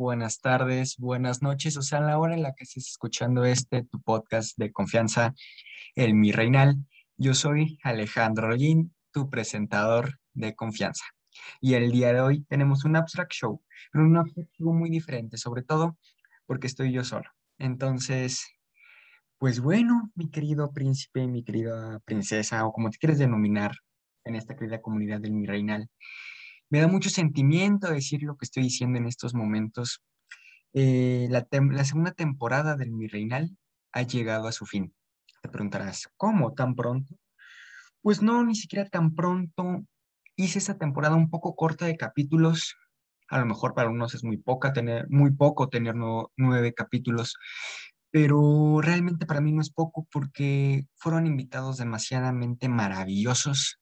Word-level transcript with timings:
buenas 0.00 0.40
tardes, 0.40 0.96
buenas 0.96 1.42
noches, 1.42 1.76
o 1.76 1.82
sea, 1.82 2.00
la 2.00 2.18
hora 2.18 2.32
en 2.32 2.42
la 2.42 2.54
que 2.54 2.64
estés 2.64 2.88
escuchando 2.88 3.44
este, 3.44 3.82
tu 3.82 4.00
podcast 4.00 4.56
de 4.56 4.72
confianza, 4.72 5.34
el 5.94 6.14
Mi 6.14 6.32
Reinal. 6.32 6.76
Yo 7.18 7.34
soy 7.34 7.78
Alejandro 7.82 8.48
Rollín, 8.48 8.94
tu 9.12 9.28
presentador 9.28 10.18
de 10.32 10.54
confianza. 10.54 11.04
Y 11.60 11.74
el 11.74 11.92
día 11.92 12.14
de 12.14 12.20
hoy 12.22 12.44
tenemos 12.44 12.86
un 12.86 12.96
abstract 12.96 13.32
show, 13.32 13.62
pero 13.92 14.06
un 14.06 14.16
abstract 14.16 14.50
show 14.54 14.72
muy 14.72 14.88
diferente, 14.88 15.36
sobre 15.36 15.64
todo 15.64 15.98
porque 16.46 16.66
estoy 16.66 16.92
yo 16.92 17.04
solo. 17.04 17.28
Entonces, 17.58 18.46
pues 19.36 19.60
bueno, 19.60 20.10
mi 20.14 20.30
querido 20.30 20.72
príncipe, 20.72 21.26
mi 21.26 21.44
querida 21.44 22.00
princesa, 22.06 22.64
o 22.64 22.72
como 22.72 22.88
te 22.88 22.96
quieres 22.96 23.18
denominar 23.18 23.72
en 24.24 24.34
esta 24.34 24.56
querida 24.56 24.80
comunidad 24.80 25.20
del 25.20 25.32
Mi 25.32 25.44
Reinal, 25.44 25.90
me 26.70 26.80
da 26.80 26.88
mucho 26.88 27.10
sentimiento 27.10 27.90
decir 27.90 28.22
lo 28.22 28.36
que 28.36 28.44
estoy 28.44 28.62
diciendo 28.62 28.98
en 28.98 29.06
estos 29.06 29.34
momentos. 29.34 30.02
Eh, 30.72 31.28
la, 31.28 31.84
segunda 31.84 32.12
temporada 32.12 32.76
del 32.76 32.92
Mi 32.92 33.08
Reinal 33.08 33.56
ha 33.92 34.02
llegado 34.02 34.46
a 34.46 34.52
su 34.52 34.66
fin. 34.66 34.94
Te 35.42 35.48
preguntarás, 35.48 36.08
¿cómo 36.16 36.54
tan 36.54 36.76
pronto? 36.76 37.16
Pues 38.02 38.22
no, 38.22 38.44
ni 38.44 38.54
siquiera 38.54 38.88
tan 38.88 39.16
pronto. 39.16 39.84
Hice 40.36 40.60
esa 40.60 40.78
temporada 40.78 41.16
un 41.16 41.28
poco 41.28 41.56
corta 41.56 41.86
de 41.86 41.96
capítulos. 41.96 42.76
A 43.28 43.38
lo 43.40 43.46
mejor 43.46 43.74
para 43.74 43.90
unos 43.90 44.14
es 44.14 44.22
muy 44.22 44.36
poca 44.36 44.72
tener, 44.72 45.08
muy 45.10 45.32
poco 45.32 45.68
tener 45.68 45.96
nueve 45.96 46.72
capítulos, 46.72 47.36
pero 48.10 48.80
realmente 48.80 49.26
para 49.26 49.40
mí 49.40 49.52
no 49.52 49.60
es 49.60 49.70
poco 49.70 50.06
porque 50.10 50.86
fueron 50.94 51.26
invitados 51.26 51.78
demasiadamente 51.78 52.68
maravillosos 52.68 53.79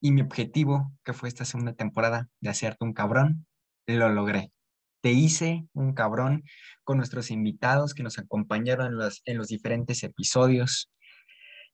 y 0.00 0.12
mi 0.12 0.20
objetivo, 0.20 0.92
que 1.04 1.12
fue 1.12 1.28
esta 1.28 1.44
segunda 1.44 1.72
temporada 1.72 2.28
de 2.40 2.50
hacerte 2.50 2.84
un 2.84 2.92
cabrón, 2.92 3.46
lo 3.86 4.08
logré. 4.08 4.52
Te 5.00 5.12
hice 5.12 5.66
un 5.72 5.94
cabrón 5.94 6.44
con 6.84 6.96
nuestros 6.96 7.30
invitados 7.30 7.94
que 7.94 8.02
nos 8.02 8.18
acompañaron 8.18 8.88
en 8.88 8.96
los, 8.98 9.22
en 9.24 9.38
los 9.38 9.48
diferentes 9.48 10.02
episodios. 10.02 10.90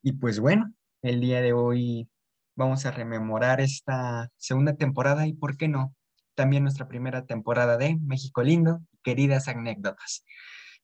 Y 0.03 0.13
pues 0.13 0.41
bueno, 0.41 0.73
el 1.03 1.21
día 1.21 1.41
de 1.41 1.53
hoy 1.53 2.09
vamos 2.55 2.85
a 2.85 2.91
rememorar 2.91 3.61
esta 3.61 4.29
segunda 4.37 4.75
temporada 4.75 5.27
y, 5.27 5.33
¿por 5.33 5.57
qué 5.57 5.69
no? 5.69 5.95
También 6.35 6.63
nuestra 6.63 6.89
primera 6.89 7.25
temporada 7.25 7.77
de 7.77 7.97
México 7.97 8.43
Lindo, 8.43 8.81
queridas 9.03 9.49
anécdotas. 9.49 10.25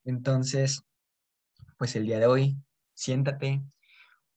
Entonces, 0.04 0.82
pues 1.78 1.94
el 1.96 2.06
día 2.06 2.18
de 2.18 2.26
hoy, 2.26 2.56
siéntate, 2.94 3.62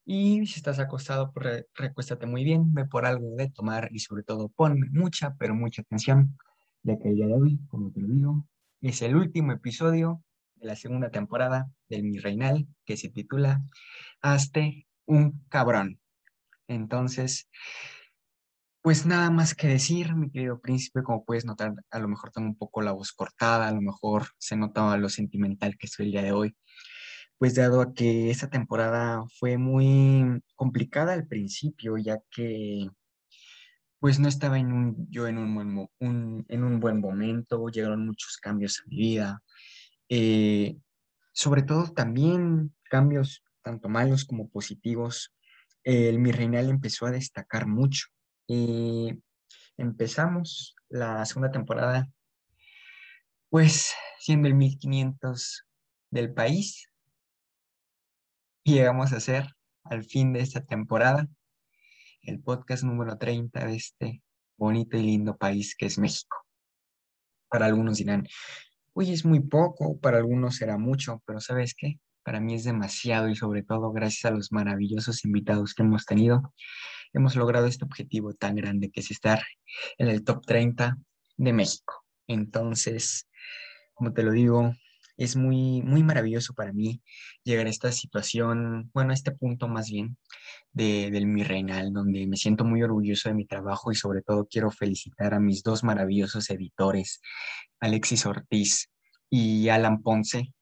y 0.05 0.45
si 0.47 0.55
estás 0.59 0.79
acostado, 0.79 1.31
pues 1.33 1.45
re- 1.45 1.67
recuéstate 1.75 2.25
muy 2.25 2.43
bien, 2.43 2.73
ve 2.73 2.85
por 2.85 3.05
algo 3.05 3.35
de 3.35 3.49
tomar 3.49 3.89
y 3.91 3.99
sobre 3.99 4.23
todo 4.23 4.49
ponme 4.49 4.87
mucha, 4.91 5.35
pero 5.37 5.55
mucha 5.55 5.81
atención, 5.83 6.37
ya 6.83 6.97
que 6.97 7.09
el 7.09 7.15
día 7.15 7.27
de 7.27 7.33
hoy, 7.35 7.59
como 7.67 7.91
te 7.91 8.01
lo 8.01 8.07
digo, 8.07 8.47
es 8.81 9.01
el 9.01 9.15
último 9.15 9.51
episodio 9.51 10.23
de 10.55 10.67
la 10.67 10.75
segunda 10.75 11.11
temporada 11.11 11.69
del 11.89 12.03
Mi 12.03 12.17
Reinal, 12.19 12.67
que 12.85 12.97
se 12.97 13.09
titula 13.09 13.61
Hazte 14.21 14.87
un 15.05 15.43
cabrón. 15.49 15.99
Entonces, 16.67 17.49
pues 18.81 19.05
nada 19.05 19.29
más 19.29 19.53
que 19.53 19.67
decir, 19.67 20.15
mi 20.15 20.31
querido 20.31 20.59
príncipe, 20.59 21.03
como 21.03 21.23
puedes 21.23 21.45
notar, 21.45 21.73
a 21.91 21.99
lo 21.99 22.07
mejor 22.07 22.31
tengo 22.31 22.47
un 22.47 22.55
poco 22.57 22.81
la 22.81 22.91
voz 22.91 23.11
cortada, 23.11 23.67
a 23.67 23.71
lo 23.71 23.81
mejor 23.81 24.25
se 24.39 24.55
nota 24.57 24.97
lo 24.97 25.09
sentimental 25.09 25.77
que 25.77 25.85
estoy 25.85 26.07
el 26.07 26.11
día 26.13 26.23
de 26.23 26.31
hoy 26.31 26.55
pues 27.41 27.55
dado 27.55 27.81
a 27.81 27.95
que 27.95 28.29
esta 28.29 28.51
temporada 28.51 29.23
fue 29.39 29.57
muy 29.57 30.43
complicada 30.53 31.13
al 31.13 31.25
principio, 31.25 31.97
ya 31.97 32.19
que 32.29 32.87
pues 33.99 34.19
no 34.19 34.27
estaba 34.27 34.59
en 34.59 34.71
un, 34.71 35.07
yo 35.09 35.27
en 35.27 35.39
un, 35.39 35.55
buen 35.55 36.45
en 36.47 36.63
un 36.63 36.79
buen 36.79 37.01
momento, 37.01 37.67
llegaron 37.69 38.05
muchos 38.05 38.37
cambios 38.37 38.79
a 38.79 38.87
mi 38.89 38.95
vida, 38.95 39.41
eh, 40.07 40.77
sobre 41.33 41.63
todo 41.63 41.91
también 41.91 42.75
cambios 42.91 43.43
tanto 43.63 43.89
malos 43.89 44.23
como 44.23 44.47
positivos. 44.47 45.33
El 45.83 46.19
mi 46.19 46.31
reinal 46.31 46.69
empezó 46.69 47.07
a 47.07 47.11
destacar 47.11 47.65
mucho. 47.65 48.05
Eh, 48.49 49.17
empezamos 49.77 50.75
la 50.89 51.25
segunda 51.25 51.49
temporada, 51.49 52.07
pues 53.49 53.95
siendo 54.19 54.47
el 54.47 54.53
1500 54.53 55.65
del 56.11 56.35
país, 56.35 56.90
llegamos 58.63 59.11
a 59.13 59.19
ser 59.19 59.47
al 59.83 60.03
fin 60.03 60.33
de 60.33 60.41
esta 60.41 60.63
temporada 60.63 61.27
el 62.21 62.39
podcast 62.39 62.83
número 62.83 63.17
30 63.17 63.65
de 63.65 63.75
este 63.75 64.23
bonito 64.57 64.97
y 64.97 65.01
lindo 65.01 65.37
país 65.37 65.75
que 65.75 65.87
es 65.87 65.97
México. 65.97 66.37
Para 67.49 67.65
algunos 67.65 67.97
dirán, 67.97 68.27
uy, 68.93 69.11
es 69.11 69.25
muy 69.25 69.39
poco, 69.39 69.99
para 69.99 70.17
algunos 70.17 70.57
será 70.57 70.77
mucho, 70.77 71.21
pero 71.25 71.41
¿sabes 71.41 71.73
qué? 71.75 71.99
Para 72.23 72.39
mí 72.39 72.53
es 72.53 72.63
demasiado 72.63 73.27
y 73.29 73.35
sobre 73.35 73.63
todo 73.63 73.91
gracias 73.91 74.25
a 74.25 74.35
los 74.35 74.51
maravillosos 74.51 75.25
invitados 75.25 75.73
que 75.73 75.81
hemos 75.81 76.05
tenido, 76.05 76.53
hemos 77.13 77.35
logrado 77.35 77.65
este 77.65 77.85
objetivo 77.85 78.35
tan 78.35 78.55
grande 78.55 78.91
que 78.91 78.99
es 78.99 79.09
estar 79.09 79.41
en 79.97 80.07
el 80.07 80.23
top 80.23 80.45
30 80.45 80.97
de 81.37 81.53
México. 81.53 82.05
Entonces, 82.27 83.27
como 83.95 84.13
te 84.13 84.21
lo 84.21 84.31
digo, 84.31 84.75
es 85.23 85.35
muy, 85.35 85.83
muy 85.83 86.01
maravilloso 86.01 86.55
para 86.55 86.73
mí 86.73 87.01
llegar 87.43 87.67
a 87.67 87.69
esta 87.69 87.91
situación, 87.91 88.89
bueno, 88.91 89.11
a 89.11 89.13
este 89.13 89.31
punto 89.31 89.67
más 89.67 89.89
bien 89.91 90.17
de, 90.71 91.11
del 91.11 91.27
mi 91.27 91.43
reinal, 91.43 91.93
donde 91.93 92.25
me 92.25 92.37
siento 92.37 92.65
muy 92.65 92.81
orgulloso 92.81 93.29
de 93.29 93.35
mi 93.35 93.45
trabajo 93.45 93.91
y 93.91 93.95
sobre 93.95 94.23
todo 94.23 94.47
quiero 94.49 94.71
felicitar 94.71 95.35
a 95.35 95.39
mis 95.39 95.61
dos 95.61 95.83
maravillosos 95.83 96.49
editores, 96.49 97.21
Alexis 97.79 98.25
Ortiz 98.25 98.89
y 99.29 99.69
Alan 99.69 100.01
Ponce, 100.01 100.55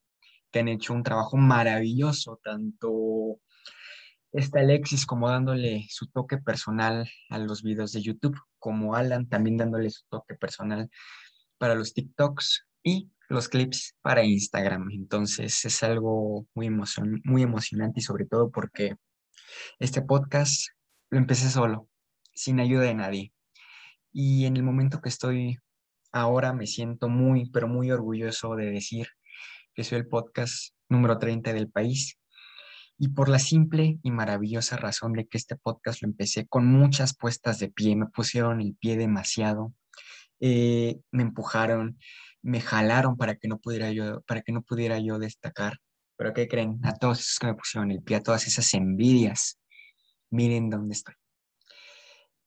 que 0.52 0.60
han 0.60 0.68
hecho 0.68 0.94
un 0.94 1.04
trabajo 1.04 1.38
maravilloso, 1.38 2.42
tanto 2.44 3.40
está 4.34 4.60
Alexis 4.60 5.06
como 5.06 5.30
dándole 5.30 5.86
su 5.90 6.08
toque 6.08 6.38
personal 6.38 7.10
a 7.30 7.38
los 7.38 7.64
videos 7.64 7.94
de 7.94 8.02
YouTube, 8.02 8.38
como 8.58 8.96
Alan 8.96 9.30
también 9.30 9.56
dándole 9.56 9.90
su 9.90 10.04
toque 10.10 10.36
personal 10.36 10.90
para 11.58 11.76
los 11.76 11.94
TikToks 11.94 12.68
y 12.84 13.10
los 13.30 13.48
clips 13.48 13.96
para 14.02 14.24
Instagram. 14.24 14.90
Entonces 14.92 15.64
es 15.64 15.84
algo 15.84 16.48
muy, 16.56 16.70
muy 17.24 17.44
emocionante 17.44 18.00
y 18.00 18.04
sobre 18.04 18.26
todo 18.26 18.52
porque 18.52 18.96
este 19.80 20.02
podcast 20.02 20.68
lo 21.10 21.20
empecé 21.20 21.50
solo, 21.50 21.88
sin 22.34 22.60
ayuda 22.60 22.84
de 22.84 22.96
nadie. 22.96 23.34
Y 24.12 24.46
en 24.46 24.58
el 24.58 24.64
momento 24.64 25.02
que 25.02 25.10
estoy 25.10 25.58
ahora 26.12 26.54
me 26.54 26.66
siento 26.66 27.08
muy, 27.08 27.50
pero 27.52 27.68
muy 27.68 27.92
orgulloso 27.92 28.56
de 28.56 28.72
decir 28.72 29.08
que 29.76 29.84
soy 29.84 30.00
el 30.00 30.08
podcast 30.08 30.74
número 30.90 31.20
30 31.20 31.54
del 31.54 31.70
país. 31.70 32.18
Y 32.98 33.10
por 33.10 33.30
la 33.30 33.40
simple 33.40 34.00
y 34.04 34.12
maravillosa 34.12 34.76
razón 34.76 35.14
de 35.14 35.26
que 35.28 35.38
este 35.38 35.56
podcast 35.56 36.02
lo 36.02 36.10
empecé 36.10 36.48
con 36.48 36.66
muchas 36.66 37.16
puestas 37.16 37.60
de 37.60 37.70
pie, 37.70 37.96
me 37.96 38.08
pusieron 38.08 38.60
el 38.60 38.76
pie 38.76 38.98
demasiado, 38.98 39.74
eh, 40.42 41.00
me 41.12 41.24
empujaron, 41.24 41.98
me 42.42 42.62
jalaron 42.62 43.18
para 43.18 43.36
que 43.36 43.48
no 43.48 43.60
pudiera 43.60 43.92
yo, 43.92 44.22
para 44.22 44.42
que 44.42 44.52
no 44.52 44.62
pudiera 44.62 45.00
yo 45.00 45.20
destacar. 45.20 45.78
Pero 46.18 46.34
¿qué 46.34 46.48
creen? 46.48 46.80
A 46.84 46.94
todos 46.94 47.20
esos 47.20 47.40
que 47.40 47.48
me 47.48 47.56
pusieron 47.56 47.92
el 47.92 48.04
pie, 48.04 48.18
a 48.18 48.24
todas 48.24 48.48
esas 48.48 48.74
envidias, 48.74 49.60
miren 50.30 50.70
dónde 50.70 50.94
estoy. 50.94 51.16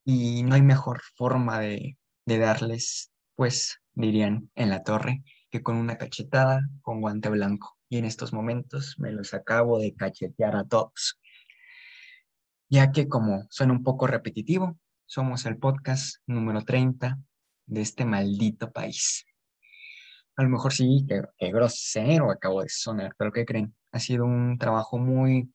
Y 0.05 0.43
no 0.43 0.55
hay 0.55 0.63
mejor 0.63 1.01
forma 1.17 1.61
de, 1.61 1.97
de 2.27 2.39
darles, 2.39 3.13
pues, 3.35 3.81
dirían, 3.95 4.51
en 4.55 4.71
la 4.71 4.83
torre, 4.83 5.23
que 5.51 5.63
con 5.63 5.77
una 5.77 5.97
cachetada 5.97 6.63
con 6.81 7.01
guante 7.01 7.29
blanco. 7.29 7.79
Y 7.89 7.99
en 7.99 8.05
estos 8.05 8.33
momentos 8.33 8.97
me 8.99 9.13
los 9.13 9.35
acabo 9.35 9.79
de 9.79 9.95
cachetear 9.95 10.57
a 10.57 10.65
todos. 10.65 11.21
Ya 12.69 12.91
que 12.91 13.07
como 13.07 13.47
suena 13.51 13.75
un 13.75 13.83
poco 13.83 14.07
repetitivo, 14.07 14.79
somos 15.05 15.45
el 15.45 15.59
podcast 15.59 16.17
número 16.27 16.63
30 16.63 17.19
de 17.67 17.81
este 17.83 18.07
maldito 18.07 18.73
país. 18.73 19.27
A 20.37 20.43
lo 20.43 20.49
mejor 20.49 20.73
sí, 20.73 21.07
que, 21.09 21.51
grosero 21.51 22.31
acabo 22.31 22.63
de 22.63 22.69
sonar, 22.69 23.15
pero 23.19 23.33
¿qué 23.33 23.45
creen? 23.45 23.75
Ha 23.93 23.99
sido 23.99 24.25
un 24.25 24.59
trabajo 24.59 24.99
muy, 24.99 25.53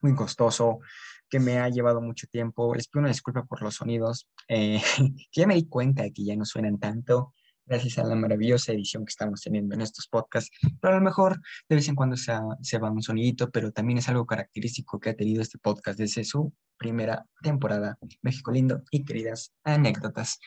muy 0.00 0.14
costoso, 0.14 0.80
que 1.28 1.38
me 1.38 1.58
ha 1.58 1.68
llevado 1.68 2.00
mucho 2.00 2.26
tiempo. 2.26 2.74
Les 2.74 2.88
pido 2.88 3.00
una 3.00 3.08
disculpa 3.08 3.44
por 3.44 3.62
los 3.62 3.76
sonidos, 3.76 4.28
eh, 4.48 4.80
que 5.32 5.40
ya 5.40 5.46
me 5.46 5.54
di 5.54 5.68
cuenta 5.68 6.02
de 6.02 6.12
que 6.12 6.24
ya 6.24 6.36
no 6.36 6.44
suenan 6.44 6.78
tanto, 6.78 7.34
gracias 7.66 7.98
a 7.98 8.04
la 8.04 8.16
maravillosa 8.16 8.72
edición 8.72 9.04
que 9.04 9.10
estamos 9.10 9.42
teniendo 9.42 9.74
en 9.74 9.82
estos 9.82 10.08
podcasts. 10.08 10.50
Pero 10.80 10.94
a 10.94 10.98
lo 10.98 11.04
mejor 11.04 11.40
de 11.68 11.76
vez 11.76 11.88
en 11.88 11.94
cuando 11.94 12.16
se, 12.16 12.32
se 12.62 12.78
va 12.78 12.90
un 12.90 13.02
sonidito, 13.02 13.50
pero 13.50 13.70
también 13.70 13.98
es 13.98 14.08
algo 14.08 14.26
característico 14.26 14.98
que 14.98 15.10
ha 15.10 15.14
tenido 15.14 15.42
este 15.42 15.58
podcast 15.58 15.98
desde 15.98 16.24
su 16.24 16.52
primera 16.76 17.26
temporada. 17.42 17.98
México 18.22 18.50
lindo 18.50 18.82
y 18.90 19.04
queridas 19.04 19.52
anécdotas. 19.62 20.40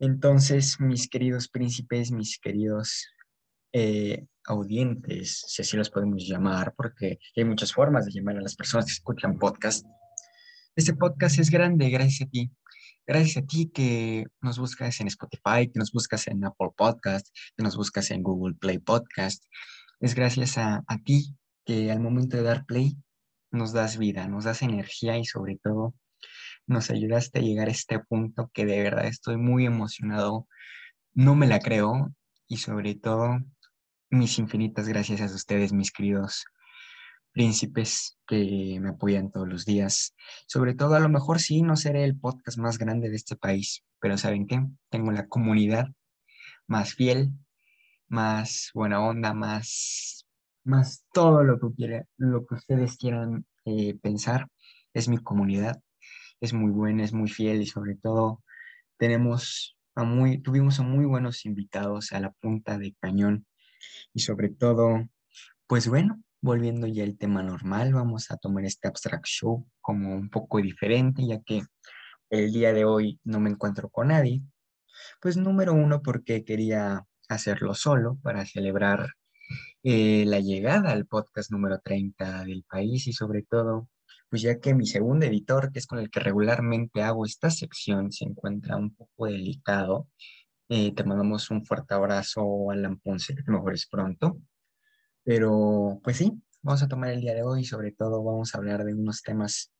Entonces, 0.00 0.80
mis 0.80 1.10
queridos 1.10 1.48
príncipes, 1.48 2.10
mis 2.10 2.38
queridos 2.38 3.06
eh, 3.74 4.26
audientes, 4.46 5.44
si 5.46 5.60
así 5.60 5.76
los 5.76 5.90
podemos 5.90 6.26
llamar, 6.26 6.74
porque 6.74 7.18
hay 7.36 7.44
muchas 7.44 7.74
formas 7.74 8.06
de 8.06 8.12
llamar 8.12 8.38
a 8.38 8.40
las 8.40 8.56
personas 8.56 8.86
que 8.86 8.92
escuchan 8.92 9.38
podcast. 9.38 9.84
Este 10.74 10.94
podcast 10.94 11.38
es 11.38 11.50
grande 11.50 11.90
gracias 11.90 12.26
a 12.26 12.30
ti. 12.30 12.50
Gracias 13.06 13.44
a 13.44 13.46
ti 13.46 13.70
que 13.74 14.24
nos 14.40 14.58
buscas 14.58 14.98
en 15.02 15.08
Spotify, 15.08 15.70
que 15.70 15.78
nos 15.78 15.92
buscas 15.92 16.26
en 16.28 16.42
Apple 16.46 16.70
Podcast, 16.74 17.28
que 17.54 17.62
nos 17.62 17.76
buscas 17.76 18.10
en 18.10 18.22
Google 18.22 18.54
Play 18.54 18.78
Podcast. 18.78 19.44
Es 20.00 20.14
gracias 20.14 20.56
a, 20.56 20.82
a 20.86 20.98
ti 21.04 21.36
que 21.66 21.90
al 21.90 22.00
momento 22.00 22.38
de 22.38 22.42
dar 22.42 22.64
play 22.64 22.96
nos 23.50 23.74
das 23.74 23.98
vida, 23.98 24.28
nos 24.28 24.44
das 24.44 24.62
energía 24.62 25.18
y 25.18 25.26
sobre 25.26 25.58
todo 25.62 25.94
nos 26.70 26.88
ayudaste 26.90 27.40
a 27.40 27.42
llegar 27.42 27.68
a 27.68 27.72
este 27.72 27.98
punto 27.98 28.50
que 28.54 28.64
de 28.64 28.80
verdad 28.82 29.06
estoy 29.06 29.36
muy 29.36 29.66
emocionado. 29.66 30.46
No 31.12 31.34
me 31.34 31.48
la 31.48 31.58
creo 31.58 32.14
y 32.46 32.58
sobre 32.58 32.94
todo 32.94 33.40
mis 34.08 34.38
infinitas 34.38 34.88
gracias 34.88 35.20
a 35.20 35.34
ustedes, 35.34 35.72
mis 35.72 35.90
queridos 35.90 36.44
príncipes 37.32 38.18
que 38.26 38.78
me 38.80 38.90
apoyan 38.90 39.32
todos 39.32 39.48
los 39.48 39.64
días. 39.64 40.14
Sobre 40.46 40.74
todo, 40.74 40.94
a 40.94 41.00
lo 41.00 41.08
mejor 41.08 41.40
sí, 41.40 41.62
no 41.62 41.74
seré 41.76 42.04
el 42.04 42.18
podcast 42.18 42.58
más 42.58 42.78
grande 42.78 43.10
de 43.10 43.16
este 43.16 43.34
país, 43.34 43.84
pero 44.00 44.16
¿saben 44.16 44.46
qué? 44.46 44.64
Tengo 44.90 45.10
la 45.10 45.26
comunidad 45.26 45.88
más 46.68 46.94
fiel, 46.94 47.32
más 48.08 48.70
buena 48.74 49.00
onda, 49.00 49.34
más, 49.34 50.24
más 50.62 51.04
todo 51.12 51.42
lo 51.42 51.58
que, 51.58 51.74
quiera, 51.74 52.06
lo 52.16 52.46
que 52.46 52.54
ustedes 52.54 52.96
quieran 52.96 53.44
eh, 53.64 53.98
pensar. 54.00 54.46
Es 54.92 55.08
mi 55.08 55.18
comunidad 55.18 55.80
es 56.40 56.52
muy 56.52 56.70
buena, 56.70 57.04
es 57.04 57.12
muy 57.12 57.28
fiel 57.28 57.62
y 57.62 57.66
sobre 57.66 57.96
todo 57.96 58.42
tenemos 58.96 59.76
a 59.94 60.04
muy, 60.04 60.38
tuvimos 60.38 60.80
a 60.80 60.82
muy 60.82 61.04
buenos 61.04 61.44
invitados 61.46 62.12
a 62.12 62.20
la 62.20 62.30
punta 62.32 62.78
de 62.78 62.94
cañón 63.00 63.46
y 64.14 64.20
sobre 64.20 64.48
todo, 64.50 65.08
pues 65.66 65.88
bueno, 65.88 66.22
volviendo 66.40 66.86
ya 66.86 67.04
al 67.04 67.16
tema 67.16 67.42
normal, 67.42 67.92
vamos 67.94 68.30
a 68.30 68.36
tomar 68.36 68.64
este 68.64 68.88
abstract 68.88 69.26
show 69.26 69.66
como 69.80 70.14
un 70.14 70.30
poco 70.30 70.58
diferente, 70.60 71.26
ya 71.26 71.40
que 71.40 71.62
el 72.30 72.52
día 72.52 72.72
de 72.72 72.84
hoy 72.84 73.20
no 73.24 73.40
me 73.40 73.50
encuentro 73.50 73.88
con 73.90 74.08
nadie. 74.08 74.42
Pues 75.20 75.36
número 75.36 75.74
uno, 75.74 76.02
porque 76.02 76.44
quería 76.44 77.06
hacerlo 77.28 77.74
solo 77.74 78.18
para 78.22 78.46
celebrar 78.46 79.08
eh, 79.82 80.24
la 80.26 80.40
llegada 80.40 80.92
al 80.92 81.06
podcast 81.06 81.50
número 81.50 81.78
30 81.80 82.44
del 82.44 82.64
país 82.68 83.06
y 83.06 83.12
sobre 83.12 83.42
todo 83.42 83.88
pues 84.30 84.42
ya 84.42 84.60
que 84.60 84.74
mi 84.74 84.86
segundo 84.86 85.26
editor, 85.26 85.72
que 85.72 85.80
es 85.80 85.86
con 85.86 85.98
el 85.98 86.08
que 86.08 86.20
regularmente 86.20 87.02
hago 87.02 87.26
esta 87.26 87.50
sección, 87.50 88.12
se 88.12 88.24
encuentra 88.24 88.76
un 88.76 88.94
poco 88.94 89.26
delicado. 89.26 90.08
Eh, 90.68 90.94
te 90.94 91.02
mandamos 91.04 91.50
un 91.50 91.66
fuerte 91.66 91.94
abrazo, 91.94 92.70
Alan 92.70 92.98
Ponce, 93.00 93.34
que 93.34 93.42
te 93.42 93.50
mejores 93.50 93.88
pronto. 93.88 94.40
Pero, 95.24 96.00
pues 96.04 96.18
sí, 96.18 96.32
vamos 96.62 96.82
a 96.82 96.88
tomar 96.88 97.10
el 97.10 97.20
día 97.20 97.34
de 97.34 97.42
hoy 97.42 97.64
sobre 97.64 97.90
todo 97.92 98.22
vamos 98.22 98.54
a 98.54 98.58
hablar 98.58 98.84
de 98.84 98.94
unos 98.94 99.22
temas, 99.22 99.72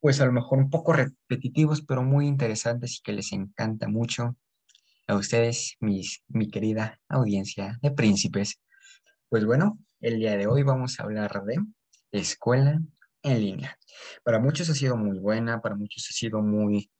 pues 0.00 0.20
a 0.20 0.26
lo 0.26 0.32
mejor 0.32 0.58
un 0.58 0.68
poco 0.70 0.92
repetitivos, 0.92 1.82
pero 1.82 2.02
muy 2.02 2.26
interesantes 2.26 2.98
y 2.98 3.02
que 3.02 3.12
les 3.12 3.32
encanta 3.32 3.86
mucho 3.86 4.36
a 5.06 5.14
ustedes, 5.14 5.76
mis, 5.78 6.24
mi 6.28 6.50
querida 6.50 7.00
audiencia 7.08 7.78
de 7.80 7.92
príncipes. 7.92 8.60
Pues 9.28 9.44
bueno, 9.44 9.78
el 10.00 10.18
día 10.18 10.36
de 10.36 10.48
hoy 10.48 10.64
vamos 10.64 10.98
a 10.98 11.04
hablar 11.04 11.44
de 11.44 11.60
escuela 12.10 12.80
en 13.22 13.40
línea. 13.40 13.78
Para 14.24 14.38
muchos 14.38 14.68
ha 14.70 14.74
sido 14.74 14.96
muy 14.96 15.18
buena, 15.18 15.60
para 15.60 15.74
muchos 15.76 16.06
ha 16.10 16.12
sido 16.12 16.42
muy, 16.42 16.90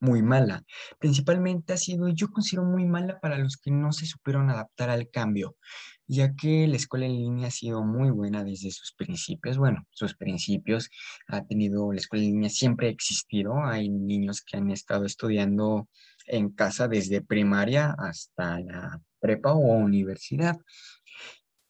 muy 0.00 0.22
mala. 0.22 0.64
Principalmente 0.98 1.72
ha 1.72 1.76
sido, 1.76 2.08
yo 2.08 2.30
considero 2.30 2.64
muy 2.64 2.84
mala 2.84 3.18
para 3.20 3.38
los 3.38 3.56
que 3.56 3.70
no 3.70 3.92
se 3.92 4.06
supieron 4.06 4.50
adaptar 4.50 4.90
al 4.90 5.10
cambio, 5.10 5.56
ya 6.06 6.34
que 6.34 6.66
la 6.66 6.76
escuela 6.76 7.06
en 7.06 7.12
línea 7.12 7.48
ha 7.48 7.50
sido 7.50 7.82
muy 7.84 8.10
buena 8.10 8.44
desde 8.44 8.70
sus 8.70 8.92
principios. 8.92 9.58
Bueno, 9.58 9.86
sus 9.90 10.14
principios 10.14 10.90
ha 11.28 11.44
tenido, 11.44 11.92
la 11.92 11.98
escuela 11.98 12.24
en 12.24 12.32
línea 12.32 12.50
siempre 12.50 12.88
ha 12.88 12.90
existido. 12.90 13.64
Hay 13.64 13.88
niños 13.88 14.42
que 14.42 14.56
han 14.56 14.70
estado 14.70 15.04
estudiando 15.04 15.88
en 16.26 16.50
casa 16.50 16.88
desde 16.88 17.22
primaria 17.22 17.94
hasta 17.98 18.60
la 18.60 19.00
prepa 19.20 19.52
o 19.52 19.60
universidad 19.60 20.56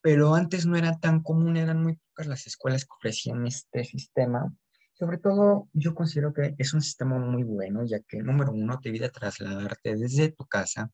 pero 0.07 0.37
antes 0.37 0.67
no 0.67 0.77
era 0.77 1.01
tan 1.01 1.21
común, 1.21 1.57
eran 1.57 1.83
muy 1.83 1.97
pocas 1.97 2.29
las 2.29 2.47
escuelas 2.47 2.85
que 2.85 2.95
ofrecían 2.97 3.45
este 3.45 3.83
sistema. 3.83 4.55
Sobre 4.93 5.19
todo, 5.19 5.69
yo 5.73 5.97
considero 5.97 6.33
que 6.33 6.55
es 6.59 6.75
un 6.75 6.81
sistema 6.81 7.19
muy 7.19 7.43
bueno, 7.43 7.85
ya 7.85 7.99
que, 8.07 8.23
número 8.23 8.53
uno, 8.53 8.79
te 8.79 8.91
evita 8.91 9.09
trasladarte 9.09 9.97
desde 9.97 10.31
tu 10.31 10.47
casa 10.47 10.93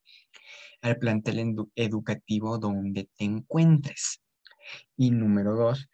al 0.80 0.96
plantel 0.96 1.54
educativo 1.74 2.56
donde 2.56 3.10
te 3.14 3.24
encuentres. 3.24 4.22
Y 4.96 5.10
número 5.10 5.56
dos, 5.56 5.90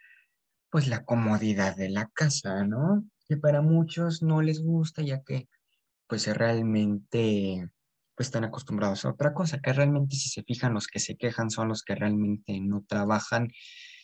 pues 0.70 0.86
la 0.86 1.04
comodidad 1.04 1.74
de 1.74 1.88
la 1.88 2.08
casa, 2.14 2.64
¿no? 2.66 3.04
Que 3.26 3.36
para 3.36 3.62
muchos 3.62 4.22
no 4.22 4.42
les 4.42 4.62
gusta, 4.62 5.02
ya 5.02 5.24
que, 5.24 5.48
pues 6.06 6.24
realmente 6.28 7.68
pues 8.18 8.26
están 8.26 8.42
acostumbrados 8.42 9.04
a 9.04 9.10
otra 9.10 9.32
cosa, 9.32 9.60
que 9.60 9.72
realmente 9.72 10.16
si 10.16 10.28
se 10.28 10.42
fijan 10.42 10.74
los 10.74 10.88
que 10.88 10.98
se 10.98 11.16
quejan 11.16 11.50
son 11.50 11.68
los 11.68 11.84
que 11.84 11.94
realmente 11.94 12.58
no 12.58 12.84
trabajan 12.84 13.52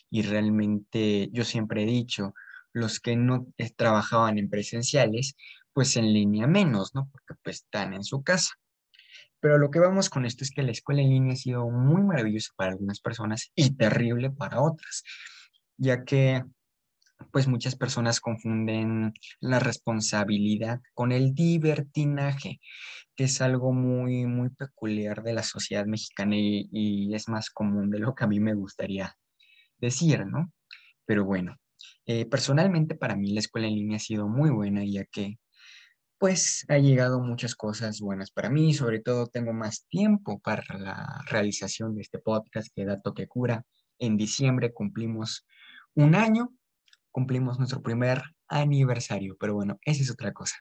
y 0.09 0.21
realmente 0.21 1.27
yo 1.33 1.43
siempre 1.43 1.83
he 1.83 1.85
dicho, 1.85 2.33
los 2.71 3.01
que 3.01 3.17
no 3.17 3.45
eh, 3.57 3.71
trabajaban 3.75 4.37
en 4.37 4.49
presenciales, 4.49 5.35
pues 5.73 5.97
en 5.97 6.13
línea 6.13 6.47
menos, 6.47 6.95
¿no? 6.95 7.09
Porque 7.11 7.33
pues 7.43 7.57
están 7.57 7.93
en 7.93 8.05
su 8.05 8.23
casa. 8.23 8.53
Pero 9.41 9.57
lo 9.57 9.69
que 9.69 9.79
vamos 9.79 10.09
con 10.09 10.25
esto 10.25 10.45
es 10.45 10.51
que 10.51 10.63
la 10.63 10.71
escuela 10.71 11.01
en 11.01 11.09
línea 11.09 11.33
ha 11.33 11.35
sido 11.35 11.69
muy 11.69 12.01
maravillosa 12.01 12.51
para 12.55 12.71
algunas 12.71 13.01
personas 13.01 13.51
y 13.53 13.75
terrible 13.75 14.31
para 14.31 14.61
otras, 14.61 15.03
ya 15.75 16.05
que 16.05 16.41
pues 17.31 17.47
muchas 17.47 17.75
personas 17.75 18.19
confunden 18.19 19.13
la 19.39 19.59
responsabilidad 19.59 20.81
con 20.93 21.11
el 21.11 21.33
divertinaje, 21.33 22.59
que 23.15 23.25
es 23.25 23.41
algo 23.41 23.73
muy, 23.73 24.25
muy 24.25 24.49
peculiar 24.49 25.23
de 25.23 25.33
la 25.33 25.43
sociedad 25.43 25.85
mexicana 25.85 26.35
y, 26.37 27.13
es 27.13 27.29
más 27.29 27.49
común 27.49 27.89
de 27.89 27.99
lo 27.99 28.13
que 28.15 28.25
a 28.25 28.27
mí 28.27 28.39
me 28.39 28.53
gustaría 28.53 29.15
decir, 29.77 30.25
¿no? 30.25 30.51
Pero 31.05 31.25
bueno, 31.25 31.55
eh, 32.05 32.25
personalmente 32.25 32.95
para 32.95 33.15
mí 33.15 33.33
la 33.33 33.39
escuela 33.39 33.67
en 33.67 33.75
línea 33.75 33.97
ha 33.97 33.99
sido 33.99 34.27
muy 34.27 34.49
buena, 34.49 34.83
ya 34.85 35.05
que 35.05 35.37
pues 36.17 36.65
ha 36.69 36.77
llegado 36.77 37.19
muchas 37.19 37.55
cosas 37.55 37.99
buenas 37.99 38.31
para 38.31 38.49
mí, 38.49 38.73
sobre 38.73 38.99
todo 38.99 39.27
tengo 39.27 39.53
más 39.53 39.85
tiempo 39.89 40.39
para 40.39 40.63
la 40.77 41.21
realización 41.27 41.95
de 41.95 42.01
este 42.01 42.19
podcast 42.19 42.69
que 42.73 42.85
Dato 42.85 43.13
que 43.13 43.27
Cura. 43.27 43.63
En 43.99 44.17
diciembre 44.17 44.73
cumplimos 44.73 45.45
un 45.93 46.15
año, 46.15 46.53
cumplimos 47.15 47.57
nuestro 47.59 47.81
primer 47.81 48.21
aniversario, 48.49 49.37
pero 49.39 49.53
bueno, 49.53 49.79
esa 49.85 50.03
es 50.03 50.11
otra 50.11 50.33
cosa. 50.33 50.57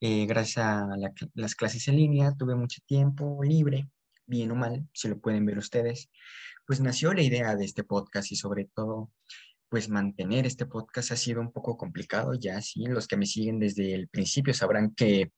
Eh, 0.00 0.26
gracias 0.26 0.66
a 0.66 0.96
la- 0.96 1.12
las 1.34 1.54
clases 1.54 1.86
en 1.86 1.94
línea 1.94 2.34
tuve 2.36 2.56
mucho 2.56 2.80
tiempo 2.84 3.38
libre, 3.44 3.88
bien 4.26 4.50
o 4.50 4.56
mal, 4.56 4.88
si 4.92 5.06
lo 5.06 5.20
pueden 5.20 5.46
ver 5.46 5.56
ustedes, 5.56 6.10
pues 6.66 6.80
nació 6.80 7.14
la 7.14 7.22
idea 7.22 7.54
de 7.54 7.64
este 7.64 7.84
podcast 7.84 8.32
y 8.32 8.36
sobre 8.36 8.64
todo 8.74 9.12
pues 9.68 9.88
mantener 9.88 10.46
este 10.46 10.66
podcast 10.66 11.12
ha 11.12 11.16
sido 11.16 11.40
un 11.40 11.52
poco 11.52 11.76
complicado 11.76 12.34
ya, 12.34 12.60
sí. 12.60 12.86
Los 12.86 13.06
que 13.06 13.16
me 13.16 13.26
siguen 13.26 13.60
desde 13.60 13.94
el 13.94 14.08
principio 14.08 14.52
sabrán 14.52 14.94
que 14.96 15.30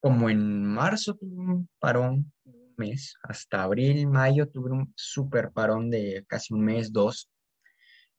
como 0.00 0.30
en 0.30 0.64
marzo 0.64 1.14
tuve 1.14 1.36
un 1.36 1.68
parón 1.78 2.32
un 2.44 2.74
mes, 2.78 3.16
hasta 3.22 3.64
abril, 3.64 4.06
mayo 4.06 4.48
tuve 4.48 4.70
un 4.70 4.94
super 4.96 5.50
parón 5.52 5.90
de 5.90 6.24
casi 6.26 6.54
un 6.54 6.62
mes, 6.64 6.90
dos. 6.90 7.28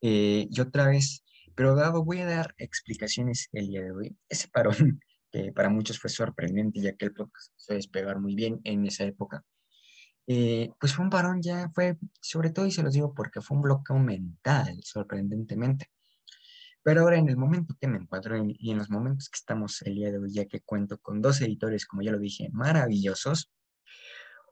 Eh, 0.02 0.48
y 0.50 0.62
otra 0.62 0.88
vez, 0.88 1.24
pero 1.60 1.76
dado, 1.76 2.06
voy 2.06 2.22
a 2.22 2.26
dar 2.26 2.56
explicaciones 2.58 3.50
el 3.52 3.68
día 3.68 3.82
de 3.82 3.92
hoy. 3.92 4.18
Ese 4.30 4.48
parón, 4.48 4.76
que 5.30 5.52
para 5.52 5.68
muchos 5.68 6.00
fue 6.00 6.10
sorprendente, 6.10 6.80
ya 6.80 6.96
que 6.96 7.04
el 7.04 7.14
podcast 7.14 7.52
se 7.58 7.74
despegar 7.74 8.18
muy 8.18 8.34
bien 8.34 8.62
en 8.64 8.86
esa 8.86 9.04
época. 9.04 9.44
Eh, 10.26 10.70
pues 10.80 10.94
fue 10.96 11.04
un 11.04 11.10
parón 11.12 11.42
ya, 11.42 11.70
fue, 11.76 11.98
sobre 12.22 12.52
todo, 12.52 12.66
y 12.66 12.72
se 12.72 12.82
los 12.82 12.94
digo 12.94 13.14
porque 13.14 13.42
fue 13.42 13.58
un 13.58 13.64
bloqueo 13.64 14.00
mental, 14.00 14.80
sorprendentemente. 14.86 15.88
Pero 16.82 17.02
ahora 17.02 17.18
en 17.18 17.28
el 17.28 17.36
momento 17.36 17.76
que 17.78 17.90
me 17.90 17.98
encuentro 17.98 18.38
en- 18.38 18.56
y 18.58 18.72
en 18.72 18.78
los 18.78 18.90
momentos 18.90 19.30
que 19.30 19.38
estamos 19.38 19.82
el 19.82 19.96
día 19.96 20.12
de 20.14 20.20
hoy, 20.20 20.32
ya 20.32 20.46
que 20.46 20.62
cuento 20.62 20.98
con 21.00 21.22
dos 21.22 21.42
editores, 21.42 21.86
como 21.86 22.04
ya 22.04 22.12
lo 22.14 22.20
dije, 22.20 22.48
maravillosos, 22.54 23.52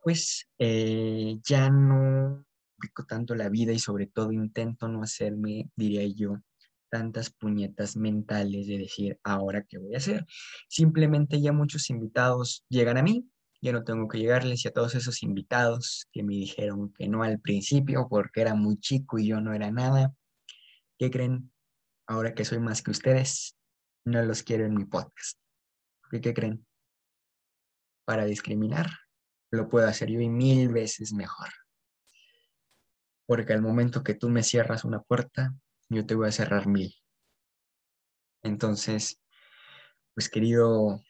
pues 0.04 0.50
eh, 0.60 1.38
ya 1.44 1.70
no 1.70 2.46
pico 2.80 3.06
tanto 3.06 3.34
la 3.34 3.48
vida 3.50 3.72
y 3.72 3.80
sobre 3.80 4.08
todo 4.08 4.34
intento 4.34 4.88
no 4.90 5.04
hacerme, 5.04 5.72
diría 5.76 6.06
yo, 6.14 6.42
tantas 6.90 7.30
puñetas 7.30 7.96
mentales 7.96 8.68
de 8.68 8.78
decir, 8.78 9.20
ahora 9.24 9.64
qué 9.64 9.78
voy 9.78 9.96
a 9.96 9.98
hacer. 9.98 10.26
Simplemente 10.68 11.42
ya 11.42 11.52
muchos 11.52 11.90
invitados 11.90 12.66
llegan 12.70 12.98
a 12.98 13.04
mí, 13.04 13.30
ya 13.62 13.72
no 13.72 13.84
tengo 13.84 14.08
que 14.08 14.20
llegarles 14.20 14.64
y 14.64 14.68
a 14.68 14.74
todos 14.74 14.96
esos 14.96 15.24
invitados 15.24 16.08
que 16.12 16.24
me 16.24 16.34
dijeron 16.34 16.94
que 16.94 17.08
no 17.08 17.24
al 17.24 17.40
principio 17.40 18.08
porque 18.10 18.42
era 18.42 18.54
muy 18.54 18.78
chico 18.80 19.18
y 19.18 19.28
yo 19.28 19.42
no 19.42 19.54
era 19.54 19.72
nada, 19.72 20.14
¿qué 20.98 21.10
creen? 21.10 21.52
Ahora 22.06 22.34
que 22.34 22.46
soy 22.46 22.60
más 22.60 22.82
que 22.82 22.92
ustedes, 22.92 23.58
no 24.06 24.24
los 24.24 24.44
quiero 24.44 24.66
en 24.66 24.76
mi 24.76 24.86
podcast. 24.86 25.38
¿Y 26.12 26.22
qué 26.22 26.34
creen? 26.34 26.66
Para 28.06 28.26
discriminar, 28.26 28.90
lo 29.52 29.68
puedo 29.68 29.88
hacer 29.88 30.10
yo 30.10 30.22
y 30.22 30.30
mil 30.30 30.70
veces 30.70 31.14
mejor. 31.14 31.50
Porque 33.26 33.52
al 33.52 33.62
momento 33.62 34.04
que 34.04 34.14
tú 34.14 34.30
me 34.30 34.44
cierras 34.44 34.86
una 34.86 35.02
puerta, 35.02 35.54
yo 35.90 36.06
te 36.06 36.16
voy 36.16 36.28
a 36.28 36.32
cerrar 36.32 36.68
mil. 36.68 36.94
Entonces, 38.44 39.20
pues 40.14 40.30
querido, 40.30 41.02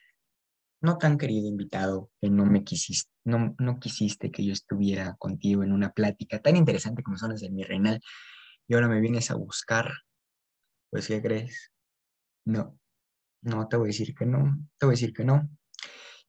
no 0.81 0.98
tan 0.98 1.17
querido 1.17 1.48
invitado, 1.48 2.12
que 2.22 2.29
no 2.29 2.46
me 2.46 2.63
quisiste, 2.63 3.12
no, 3.25 3.55
no 3.60 3.79
quisiste 3.79 4.31
que 4.31 4.46
yo 4.46 4.53
estuviera 4.53 5.15
contigo 5.17 5.63
en 5.63 5.72
una 5.72 5.91
plática 5.93 6.41
tan 6.41 6.55
interesante 6.55 7.03
como 7.03 7.17
son 7.17 7.31
las 7.31 7.41
de 7.41 7.50
mi 7.51 7.63
reinal, 7.63 8.01
y 8.67 8.74
ahora 8.75 8.88
me 8.89 9.01
vienes 9.01 9.31
a 9.31 9.36
buscar, 9.36 9.91
pues 10.89 11.07
¿qué 11.07 11.22
crees? 11.22 11.72
No, 12.46 12.79
no 13.41 13.67
te 13.67 13.77
voy 13.77 13.88
a 13.88 13.93
decir 13.93 14.15
que 14.15 14.25
no, 14.25 14.57
te 14.77 14.86
voy 14.86 14.93
a 14.93 14.98
decir 14.98 15.13
que 15.13 15.25
no. 15.25 15.50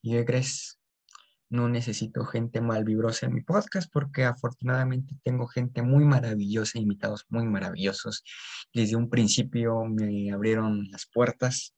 ¿Y 0.03 0.13
qué 0.13 0.25
crees? 0.25 0.78
No 1.51 1.69
necesito 1.69 2.25
gente 2.25 2.61
malvibrosa 2.61 3.27
en 3.27 3.35
mi 3.35 3.41
podcast 3.41 3.91
porque 3.93 4.25
afortunadamente 4.25 5.17
tengo 5.25 5.47
gente 5.47 5.83
muy 5.83 6.05
maravillosa, 6.05 6.79
invitados 6.79 7.25
muy 7.29 7.47
maravillosos. 7.47 8.23
Desde 8.75 8.97
un 8.97 9.09
principio 9.09 9.85
me 9.85 10.31
abrieron 10.31 10.91
las 10.91 11.07
puertas 11.07 11.75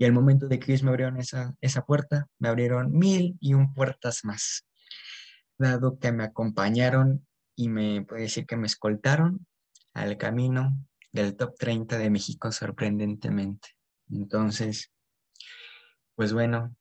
y 0.00 0.06
al 0.06 0.12
momento 0.12 0.48
de 0.48 0.58
que 0.58 0.82
me 0.82 0.88
abrieron 0.88 1.18
esa, 1.18 1.54
esa 1.60 1.84
puerta, 1.84 2.26
me 2.38 2.48
abrieron 2.48 2.90
mil 2.90 3.36
y 3.38 3.52
un 3.52 3.74
puertas 3.74 4.24
más. 4.24 4.66
Dado 5.58 5.98
que 5.98 6.10
me 6.10 6.24
acompañaron 6.24 7.26
y 7.54 7.68
me 7.68 8.02
puede 8.02 8.22
decir 8.22 8.46
que 8.46 8.56
me 8.56 8.66
escoltaron 8.66 9.46
al 9.92 10.16
camino 10.16 10.74
del 11.12 11.36
top 11.36 11.54
30 11.58 11.98
de 11.98 12.08
México 12.08 12.50
sorprendentemente. 12.50 13.76
Entonces, 14.10 14.90
pues 16.14 16.32
bueno, 16.32 16.74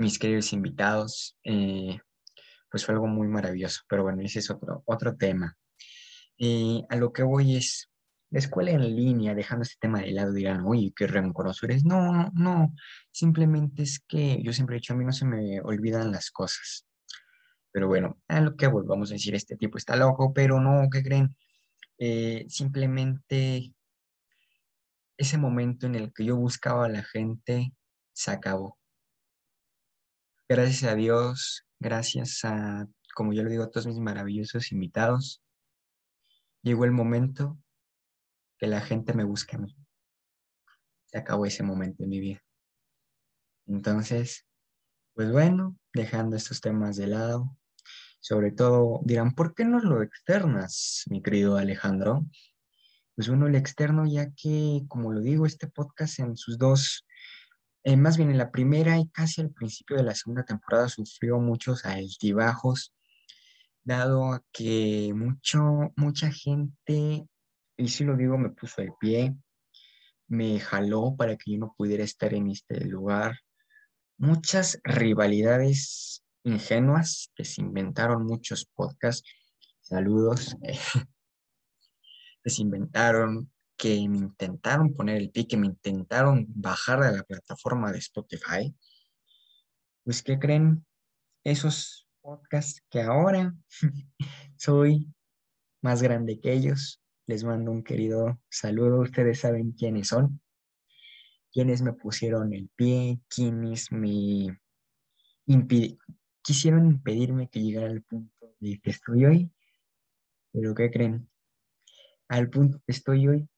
mis 0.00 0.18
queridos 0.18 0.52
invitados, 0.54 1.38
eh, 1.44 1.98
pues 2.70 2.84
fue 2.84 2.94
algo 2.94 3.06
muy 3.06 3.28
maravilloso, 3.28 3.82
pero 3.88 4.02
bueno, 4.02 4.22
ese 4.22 4.38
es 4.38 4.50
otro, 4.50 4.82
otro 4.86 5.16
tema. 5.16 5.56
Y 6.36 6.84
a 6.88 6.96
lo 6.96 7.12
que 7.12 7.22
voy 7.22 7.56
es, 7.56 7.90
la 8.30 8.38
escuela 8.38 8.70
en 8.70 8.96
línea, 8.96 9.34
dejando 9.34 9.64
este 9.64 9.76
tema 9.78 10.00
de 10.00 10.12
lado, 10.12 10.32
dirán, 10.32 10.64
oye, 10.64 10.92
qué 10.96 11.06
rencoroso 11.06 11.66
eres. 11.66 11.84
No, 11.84 12.12
no, 12.12 12.30
no, 12.32 12.74
simplemente 13.10 13.82
es 13.82 14.00
que 14.00 14.42
yo 14.42 14.52
siempre 14.52 14.76
he 14.76 14.78
dicho, 14.78 14.94
a 14.94 14.96
mí 14.96 15.04
no 15.04 15.12
se 15.12 15.26
me 15.26 15.60
olvidan 15.60 16.12
las 16.12 16.30
cosas. 16.30 16.86
Pero 17.70 17.88
bueno, 17.88 18.20
a 18.28 18.40
lo 18.40 18.56
que 18.56 18.68
voy, 18.68 18.84
vamos 18.86 19.10
a 19.10 19.14
decir, 19.14 19.34
este 19.34 19.56
tipo 19.56 19.76
está 19.76 19.96
loco, 19.96 20.32
pero 20.32 20.60
no, 20.60 20.88
¿qué 20.90 21.02
creen? 21.02 21.36
Eh, 21.98 22.46
simplemente 22.48 23.74
ese 25.18 25.36
momento 25.36 25.86
en 25.86 25.94
el 25.96 26.12
que 26.14 26.24
yo 26.24 26.36
buscaba 26.36 26.86
a 26.86 26.88
la 26.88 27.02
gente 27.02 27.74
se 28.14 28.30
acabó. 28.30 28.79
Gracias 30.52 30.82
a 30.82 30.96
Dios, 30.96 31.64
gracias 31.78 32.40
a, 32.42 32.88
como 33.14 33.32
yo 33.32 33.44
le 33.44 33.50
digo 33.50 33.62
a 33.62 33.70
todos 33.70 33.86
mis 33.86 34.00
maravillosos 34.00 34.72
invitados, 34.72 35.40
llegó 36.60 36.84
el 36.84 36.90
momento 36.90 37.56
que 38.58 38.66
la 38.66 38.80
gente 38.80 39.14
me 39.14 39.22
busque 39.22 39.54
a 39.54 39.60
mí. 39.60 39.76
Se 41.06 41.18
acabó 41.18 41.46
ese 41.46 41.62
momento 41.62 42.02
en 42.02 42.08
mi 42.08 42.18
vida. 42.18 42.42
Entonces, 43.68 44.44
pues 45.14 45.30
bueno, 45.30 45.78
dejando 45.94 46.34
estos 46.34 46.60
temas 46.60 46.96
de 46.96 47.06
lado, 47.06 47.56
sobre 48.18 48.50
todo 48.50 49.02
dirán, 49.04 49.36
¿por 49.36 49.54
qué 49.54 49.64
no 49.64 49.78
lo 49.78 50.02
externas, 50.02 51.04
mi 51.10 51.22
querido 51.22 51.58
Alejandro? 51.58 52.26
Pues 53.14 53.28
bueno, 53.28 53.46
el 53.46 53.54
externo, 53.54 54.04
ya 54.04 54.32
que, 54.32 54.82
como 54.88 55.12
lo 55.12 55.20
digo, 55.20 55.46
este 55.46 55.68
podcast 55.68 56.18
en 56.18 56.36
sus 56.36 56.58
dos, 56.58 57.06
eh, 57.84 57.96
más 57.96 58.16
bien 58.16 58.30
en 58.30 58.38
la 58.38 58.50
primera 58.50 58.98
y 58.98 59.08
casi 59.08 59.40
al 59.40 59.50
principio 59.50 59.96
de 59.96 60.02
la 60.02 60.14
segunda 60.14 60.44
temporada 60.44 60.88
sufrió 60.88 61.38
muchos 61.38 61.84
altibajos, 61.84 62.92
dado 63.82 64.44
que 64.52 65.12
mucho, 65.14 65.92
mucha 65.96 66.30
gente, 66.30 67.26
y 67.76 67.88
si 67.88 68.04
lo 68.04 68.16
digo, 68.16 68.36
me 68.36 68.50
puso 68.50 68.82
el 68.82 68.92
pie, 69.00 69.34
me 70.28 70.60
jaló 70.60 71.16
para 71.16 71.36
que 71.36 71.52
yo 71.52 71.58
no 71.58 71.74
pudiera 71.76 72.04
estar 72.04 72.34
en 72.34 72.50
este 72.50 72.84
lugar. 72.84 73.38
Muchas 74.18 74.78
rivalidades 74.84 76.22
ingenuas 76.44 77.32
que 77.34 77.44
se 77.44 77.62
inventaron 77.62 78.26
muchos 78.26 78.66
podcasts. 78.74 79.28
Saludos. 79.80 80.56
que 82.42 82.50
se 82.50 82.62
inventaron, 82.62 83.50
que 83.80 84.06
me 84.10 84.18
intentaron 84.18 84.92
poner 84.92 85.16
el 85.16 85.30
pie, 85.30 85.48
que 85.48 85.56
me 85.56 85.66
intentaron 85.66 86.44
bajar 86.48 87.00
de 87.00 87.16
la 87.16 87.22
plataforma 87.22 87.90
de 87.90 87.98
Spotify. 87.98 88.74
Pues, 90.04 90.22
¿qué 90.22 90.38
creen? 90.38 90.84
Esos 91.44 92.06
podcasts 92.20 92.84
que 92.90 93.00
ahora 93.00 93.54
soy 94.58 95.10
más 95.80 96.02
grande 96.02 96.38
que 96.38 96.52
ellos. 96.52 97.00
Les 97.26 97.42
mando 97.42 97.70
un 97.70 97.82
querido 97.82 98.38
saludo. 98.50 99.00
Ustedes 99.00 99.40
saben 99.40 99.72
quiénes 99.72 100.08
son. 100.08 100.42
Quienes 101.50 101.80
me 101.80 101.94
pusieron 101.94 102.52
el 102.52 102.68
pie, 102.76 103.18
quienes 103.28 103.90
me 103.92 104.60
quisieron 106.42 106.86
impedirme 106.86 107.48
que 107.48 107.62
llegara 107.62 107.88
al 107.88 108.02
punto 108.02 108.54
de 108.60 108.78
que 108.78 108.90
estoy 108.90 109.24
hoy. 109.24 109.50
Pero 110.52 110.74
¿qué 110.74 110.90
creen? 110.90 111.30
Al 112.28 112.50
punto 112.50 112.78
que 112.86 112.92
estoy 112.92 113.26
hoy, 113.26 113.48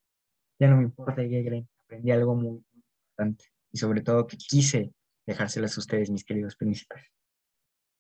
ya 0.62 0.69
no 0.69 0.76
me 0.76 0.85
importa 0.85 1.16
creen, 1.16 1.69
aprendí 1.85 2.12
algo 2.12 2.37
muy 2.37 2.62
importante 2.73 3.47
y 3.73 3.78
sobre 3.78 4.00
todo 4.00 4.28
que 4.28 4.37
quise 4.37 4.92
dejárselas 5.26 5.76
a 5.76 5.81
ustedes, 5.81 6.09
mis 6.09 6.25
queridos 6.25 6.54
príncipes. 6.54 7.02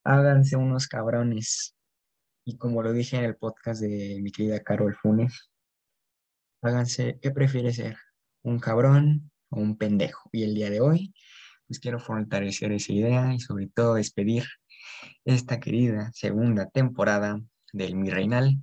Háganse 0.04 0.54
unos 0.54 0.86
cabrones. 0.86 1.74
Y 2.44 2.58
como 2.58 2.84
lo 2.84 2.92
dije 2.92 3.16
en 3.16 3.24
el 3.24 3.34
podcast 3.34 3.80
de 3.80 4.20
mi 4.22 4.30
querida 4.30 4.60
Carol 4.60 4.94
Funes, 4.94 5.50
háganse, 6.60 7.18
¿qué 7.20 7.32
prefiere 7.32 7.72
ser? 7.72 7.96
¿Un 8.44 8.60
cabrón 8.60 9.32
o 9.50 9.58
un 9.58 9.76
pendejo? 9.76 10.30
Y 10.32 10.44
el 10.44 10.54
día 10.54 10.70
de 10.70 10.80
hoy, 10.80 11.12
pues 11.66 11.80
quiero 11.80 11.98
fortalecer 11.98 12.70
esa 12.70 12.92
idea 12.92 13.34
y 13.34 13.40
sobre 13.40 13.66
todo 13.66 13.94
despedir 13.94 14.44
esta 15.24 15.58
querida 15.58 16.12
segunda 16.14 16.68
temporada 16.68 17.40
del 17.72 17.96
Mi 17.96 18.10
Reinal 18.10 18.62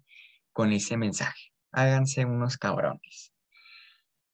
con 0.53 0.71
ese 0.71 0.95
mensaje. 0.95 1.51
Háganse 1.73 2.23
unos 2.23 2.57
cabrones. 2.57 3.33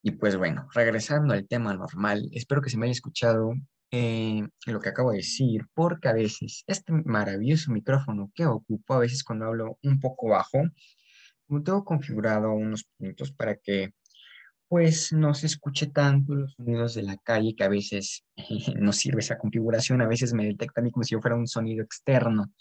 Y 0.07 0.11
pues 0.11 0.37
bueno, 0.37 0.67
regresando 0.71 1.33
al 1.33 1.47
tema 1.47 1.73
normal, 1.73 2.29
espero 2.31 2.61
que 2.61 2.69
se 2.69 2.77
me 2.77 2.85
haya 2.85 2.91
escuchado 2.91 3.53
eh, 3.89 4.47
lo 4.67 4.79
que 4.79 4.89
acabo 4.89 5.09
de 5.09 5.17
decir, 5.17 5.65
porque 5.73 6.07
a 6.07 6.13
veces 6.13 6.63
este 6.67 6.93
maravilloso 6.93 7.71
micrófono 7.71 8.31
que 8.35 8.45
ocupo, 8.45 8.93
a 8.93 8.99
veces 8.99 9.23
cuando 9.23 9.45
hablo 9.45 9.79
un 9.81 9.99
poco 9.99 10.29
bajo, 10.29 10.61
como 11.47 11.63
tengo 11.63 11.83
configurado 11.83 12.51
unos 12.53 12.87
puntos 12.99 13.31
para 13.31 13.55
que 13.55 13.95
pues 14.67 15.11
no 15.11 15.33
se 15.33 15.47
escuche 15.47 15.87
tanto 15.87 16.35
los 16.35 16.53
sonidos 16.53 16.93
de 16.93 17.01
la 17.01 17.17
calle, 17.17 17.55
que 17.55 17.63
a 17.63 17.69
veces 17.69 18.23
no 18.79 18.93
sirve 18.93 19.21
esa 19.21 19.39
configuración, 19.39 20.03
a 20.03 20.07
veces 20.07 20.33
me 20.33 20.45
detecta 20.45 20.81
a 20.81 20.83
mí 20.83 20.91
como 20.91 21.03
si 21.03 21.15
yo 21.15 21.19
fuera 21.19 21.35
un 21.35 21.47
sonido 21.47 21.83
externo. 21.83 22.53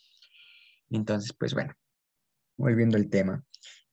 Entonces, 0.88 1.34
pues 1.38 1.52
bueno, 1.52 1.74
volviendo 2.56 2.96
al 2.96 3.10
tema. 3.10 3.44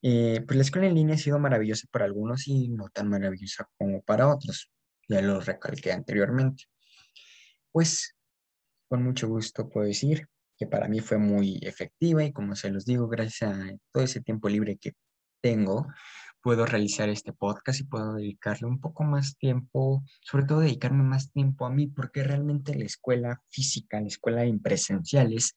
Eh, 0.02 0.42
pues 0.46 0.58
la 0.58 0.64
escuela 0.64 0.88
en 0.88 0.96
línea 0.96 1.16
ha 1.16 1.20
sido 1.20 1.40
maravillosa 1.40 1.88
para 1.92 2.06
algunos 2.06 2.48
y 2.48 2.70
no 2.70 2.90
tan 2.90 3.10
maravillosa 3.10 3.70
como 3.78 4.02
para 4.02 4.28
otros. 4.28 4.72
Ya 5.08 5.22
lo 5.22 5.40
recalqué 5.40 5.92
anteriormente. 5.92 6.66
Pues 7.72 8.16
con 8.90 9.04
mucho 9.04 9.28
gusto 9.28 9.70
puedo 9.70 9.88
decir 9.88 10.28
que 10.58 10.68
para 10.68 10.88
mí 10.88 11.00
fue 11.00 11.18
muy 11.18 11.60
efectiva 11.62 12.24
y 12.24 12.32
como 12.32 12.56
se 12.56 12.70
los 12.70 12.86
digo, 12.86 13.08
gracias 13.08 13.52
a 13.52 13.72
todo 13.92 14.04
ese 14.04 14.22
tiempo 14.22 14.50
libre 14.50 14.78
que 14.78 14.94
tengo, 15.42 15.88
puedo 16.42 16.66
realizar 16.66 17.10
este 17.10 17.34
podcast 17.34 17.80
y 17.80 17.84
puedo 17.84 18.16
dedicarle 18.16 18.68
un 18.68 18.80
poco 18.80 19.04
más 19.04 19.38
tiempo, 19.38 20.04
sobre 20.22 20.46
todo 20.46 20.60
dedicarme 20.60 21.04
más 21.04 21.32
tiempo 21.32 21.66
a 21.66 21.70
mí, 21.70 21.88
porque 21.88 22.24
realmente 22.24 22.76
la 22.76 22.86
escuela 22.86 23.42
física, 23.50 24.02
la 24.02 24.08
escuela 24.08 24.44
en 24.44 24.60
presenciales, 24.60 25.56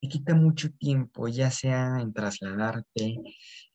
te 0.00 0.08
quita 0.08 0.34
mucho 0.34 0.70
tiempo, 0.72 1.28
ya 1.28 1.50
sea 1.50 2.00
en 2.00 2.12
trasladarte, 2.12 3.16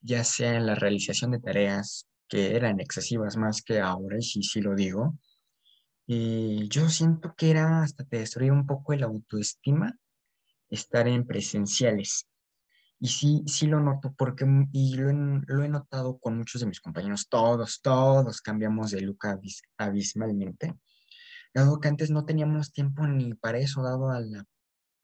ya 0.01 0.23
sea 0.23 0.55
en 0.55 0.65
la 0.65 0.75
realización 0.75 1.31
de 1.31 1.39
tareas 1.39 2.07
que 2.27 2.55
eran 2.55 2.79
excesivas 2.79 3.37
más 3.37 3.61
que 3.61 3.79
ahora, 3.79 4.17
y 4.17 4.21
sí, 4.21 4.41
sí 4.41 4.61
lo 4.61 4.75
digo. 4.75 5.17
Y 6.07 6.67
yo 6.69 6.89
siento 6.89 7.33
que 7.35 7.51
era 7.51 7.83
hasta 7.83 8.03
te 8.05 8.19
destruía 8.19 8.53
un 8.53 8.65
poco 8.65 8.93
el 8.93 9.03
autoestima 9.03 9.97
estar 10.69 11.07
en 11.07 11.25
presenciales. 11.25 12.27
Y 12.99 13.07
sí, 13.09 13.43
sí 13.47 13.67
lo 13.67 13.81
noto 13.81 14.13
porque, 14.17 14.45
y 14.71 14.95
lo 14.95 15.11
lo 15.11 15.63
he 15.63 15.67
notado 15.69 16.17
con 16.19 16.37
muchos 16.37 16.61
de 16.61 16.67
mis 16.67 16.79
compañeros, 16.79 17.27
todos, 17.27 17.81
todos 17.81 18.41
cambiamos 18.41 18.91
de 18.91 19.01
look 19.01 19.25
abis, 19.25 19.61
abismalmente, 19.77 20.73
dado 21.53 21.79
que 21.81 21.89
antes 21.89 22.09
no 22.11 22.23
teníamos 22.23 22.71
tiempo 22.71 23.05
ni 23.05 23.33
para 23.33 23.59
eso, 23.59 23.83
dado 23.83 24.09
al 24.09 24.45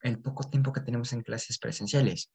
el 0.02 0.20
poco 0.20 0.48
tiempo 0.48 0.72
que 0.72 0.80
tenemos 0.80 1.12
en 1.12 1.22
clases 1.22 1.58
presenciales, 1.58 2.30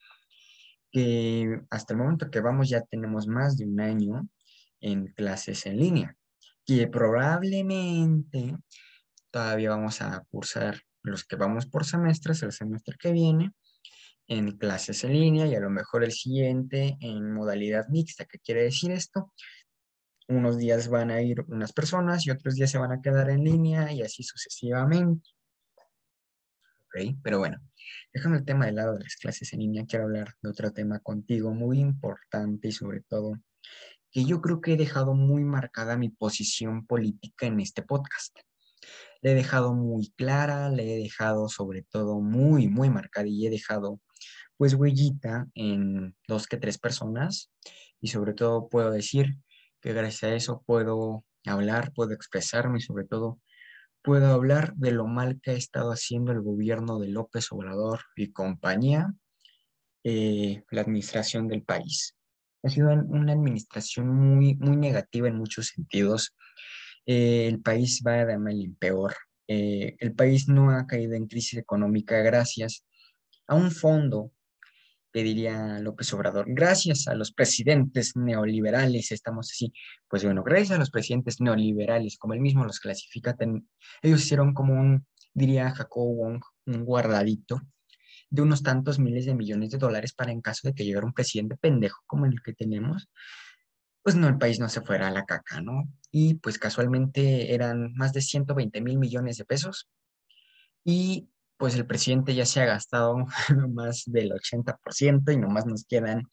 que 0.91 1.61
hasta 1.69 1.93
el 1.93 1.99
momento 1.99 2.29
que 2.29 2.41
vamos 2.41 2.69
ya 2.69 2.81
tenemos 2.81 3.27
más 3.27 3.57
de 3.57 3.65
un 3.65 3.79
año 3.79 4.27
en 4.81 5.07
clases 5.07 5.65
en 5.65 5.77
línea, 5.77 6.15
que 6.65 6.87
probablemente 6.87 8.55
todavía 9.31 9.71
vamos 9.71 10.01
a 10.01 10.23
cursar 10.29 10.81
los 11.03 11.25
que 11.25 11.35
vamos 11.35 11.65
por 11.65 11.85
semestres 11.85 12.41
el 12.43 12.51
semestre 12.51 12.95
que 12.99 13.11
viene 13.11 13.51
en 14.27 14.57
clases 14.57 15.03
en 15.03 15.13
línea 15.13 15.45
y 15.45 15.55
a 15.55 15.59
lo 15.59 15.69
mejor 15.69 16.03
el 16.03 16.11
siguiente 16.11 16.97
en 16.99 17.33
modalidad 17.33 17.87
mixta. 17.89 18.25
¿Qué 18.25 18.39
quiere 18.39 18.63
decir 18.63 18.91
esto? 18.91 19.31
Unos 20.27 20.57
días 20.57 20.87
van 20.87 21.11
a 21.11 21.21
ir 21.21 21.41
unas 21.47 21.73
personas 21.73 22.25
y 22.25 22.31
otros 22.31 22.55
días 22.55 22.71
se 22.71 22.79
van 22.79 22.91
a 22.91 23.01
quedar 23.01 23.29
en 23.29 23.43
línea 23.43 23.91
y 23.91 24.01
así 24.01 24.23
sucesivamente. 24.23 25.34
Pero 27.23 27.39
bueno, 27.39 27.57
dejando 28.13 28.37
el 28.37 28.45
tema 28.45 28.65
de 28.65 28.71
lado 28.71 28.93
de 28.93 29.03
las 29.03 29.15
clases 29.15 29.51
en 29.53 29.59
línea, 29.59 29.85
quiero 29.85 30.05
hablar 30.05 30.33
de 30.41 30.49
otro 30.49 30.71
tema 30.71 30.99
contigo 30.99 31.53
muy 31.53 31.79
importante 31.79 32.69
y 32.69 32.71
sobre 32.71 33.01
todo 33.01 33.33
que 34.11 34.23
yo 34.23 34.41
creo 34.41 34.61
que 34.61 34.73
he 34.73 34.77
dejado 34.77 35.13
muy 35.13 35.43
marcada 35.43 35.97
mi 35.97 36.09
posición 36.09 36.85
política 36.85 37.47
en 37.47 37.59
este 37.59 37.81
podcast. 37.81 38.37
Le 39.21 39.31
he 39.31 39.35
dejado 39.35 39.73
muy 39.73 40.13
clara, 40.15 40.69
le 40.69 40.95
he 40.95 40.97
dejado 40.97 41.49
sobre 41.49 41.83
todo 41.83 42.21
muy, 42.21 42.69
muy 42.69 42.89
marcada 42.89 43.27
y 43.27 43.45
he 43.45 43.49
dejado 43.49 43.99
pues 44.57 44.73
huellita 44.73 45.47
en 45.53 46.15
dos 46.29 46.47
que 46.47 46.55
tres 46.55 46.77
personas 46.77 47.51
y 47.99 48.07
sobre 48.07 48.33
todo 48.33 48.69
puedo 48.69 48.89
decir 48.91 49.35
que 49.81 49.91
gracias 49.91 50.31
a 50.31 50.35
eso 50.35 50.63
puedo 50.65 51.25
hablar, 51.45 51.91
puedo 51.93 52.13
expresarme 52.13 52.77
y 52.77 52.81
sobre 52.81 53.05
todo 53.05 53.41
puedo 54.05 54.27
hablar 54.27 54.75
de 54.75 54.91
lo 54.91 55.07
mal 55.07 55.41
que 55.41 55.51
ha 55.51 55.55
estado 55.55 55.91
haciendo 55.91 56.31
el 56.31 56.41
gobierno 56.41 56.99
de 56.99 57.07
López 57.07 57.51
Obrador 57.51 58.01
y 58.15 58.31
compañía, 58.31 59.11
eh, 60.03 60.61
la 60.69 60.81
administración 60.81 61.47
del 61.47 61.63
país. 61.63 62.15
Ha 62.61 62.69
sido 62.69 62.93
una 62.93 63.33
administración 63.33 64.07
muy, 64.07 64.55
muy 64.55 64.77
negativa 64.77 65.27
en 65.27 65.37
muchos 65.37 65.67
sentidos. 65.69 66.35
Eh, 67.07 67.47
el 67.47 67.61
país 67.61 68.03
va 68.05 68.25
de 68.25 68.37
mal 68.37 68.61
en 68.61 68.75
peor. 68.75 69.15
Eh, 69.47 69.95
el 69.99 70.13
país 70.13 70.47
no 70.47 70.69
ha 70.69 70.85
caído 70.85 71.15
en 71.15 71.27
crisis 71.27 71.59
económica 71.59 72.19
gracias 72.19 72.85
a 73.47 73.55
un 73.55 73.71
fondo 73.71 74.31
que 75.15 75.23
diría 75.23 75.79
López 75.79 76.11
Obrador, 76.13 76.43
gracias 76.49 77.07
a 77.07 77.15
los 77.15 77.31
presidentes 77.31 78.17
neoliberales 78.17 79.13
estamos 79.13 79.49
así. 79.49 79.71
Pues 80.09 80.25
bueno, 80.25 80.43
gracias 80.43 80.71
a 80.71 80.77
los 80.77 80.91
presidentes 80.91 81.39
neoliberales, 81.39 82.17
como 82.17 82.33
él 82.33 82.41
mismo 82.41 82.65
los 82.65 82.81
clasifica, 82.81 83.33
ellos 84.01 84.21
hicieron 84.21 84.53
como 84.53 84.73
un, 84.73 85.07
diría 85.33 85.71
Jacobo 85.71 86.15
Wong, 86.15 86.41
un 86.65 86.83
guardadito 86.83 87.61
de 88.29 88.41
unos 88.41 88.61
tantos 88.61 88.99
miles 88.99 89.25
de 89.25 89.35
millones 89.35 89.69
de 89.69 89.77
dólares 89.77 90.11
para 90.11 90.33
en 90.33 90.41
caso 90.41 90.67
de 90.67 90.73
que 90.73 90.83
llegara 90.83 91.05
un 91.05 91.13
presidente 91.13 91.55
pendejo 91.55 92.01
como 92.07 92.25
el 92.25 92.41
que 92.41 92.51
tenemos, 92.51 93.07
pues 94.03 94.17
no, 94.17 94.27
el 94.27 94.37
país 94.37 94.59
no 94.59 94.67
se 94.67 94.81
fuera 94.81 95.07
a 95.07 95.11
la 95.11 95.23
caca, 95.23 95.61
¿no? 95.61 95.87
Y 96.11 96.33
pues 96.33 96.59
casualmente 96.59 97.53
eran 97.53 97.93
más 97.93 98.11
de 98.11 98.19
120 98.19 98.81
mil 98.81 98.97
millones 98.99 99.37
de 99.37 99.45
pesos 99.45 99.87
y 100.83 101.29
pues 101.57 101.75
el 101.75 101.85
presidente 101.85 102.35
ya 102.35 102.45
se 102.45 102.61
ha 102.61 102.65
gastado 102.65 103.25
más 103.73 104.03
del 104.05 104.31
80% 104.31 105.33
y 105.33 105.37
nomás 105.37 105.65
nos 105.65 105.85
quedan, 105.85 106.23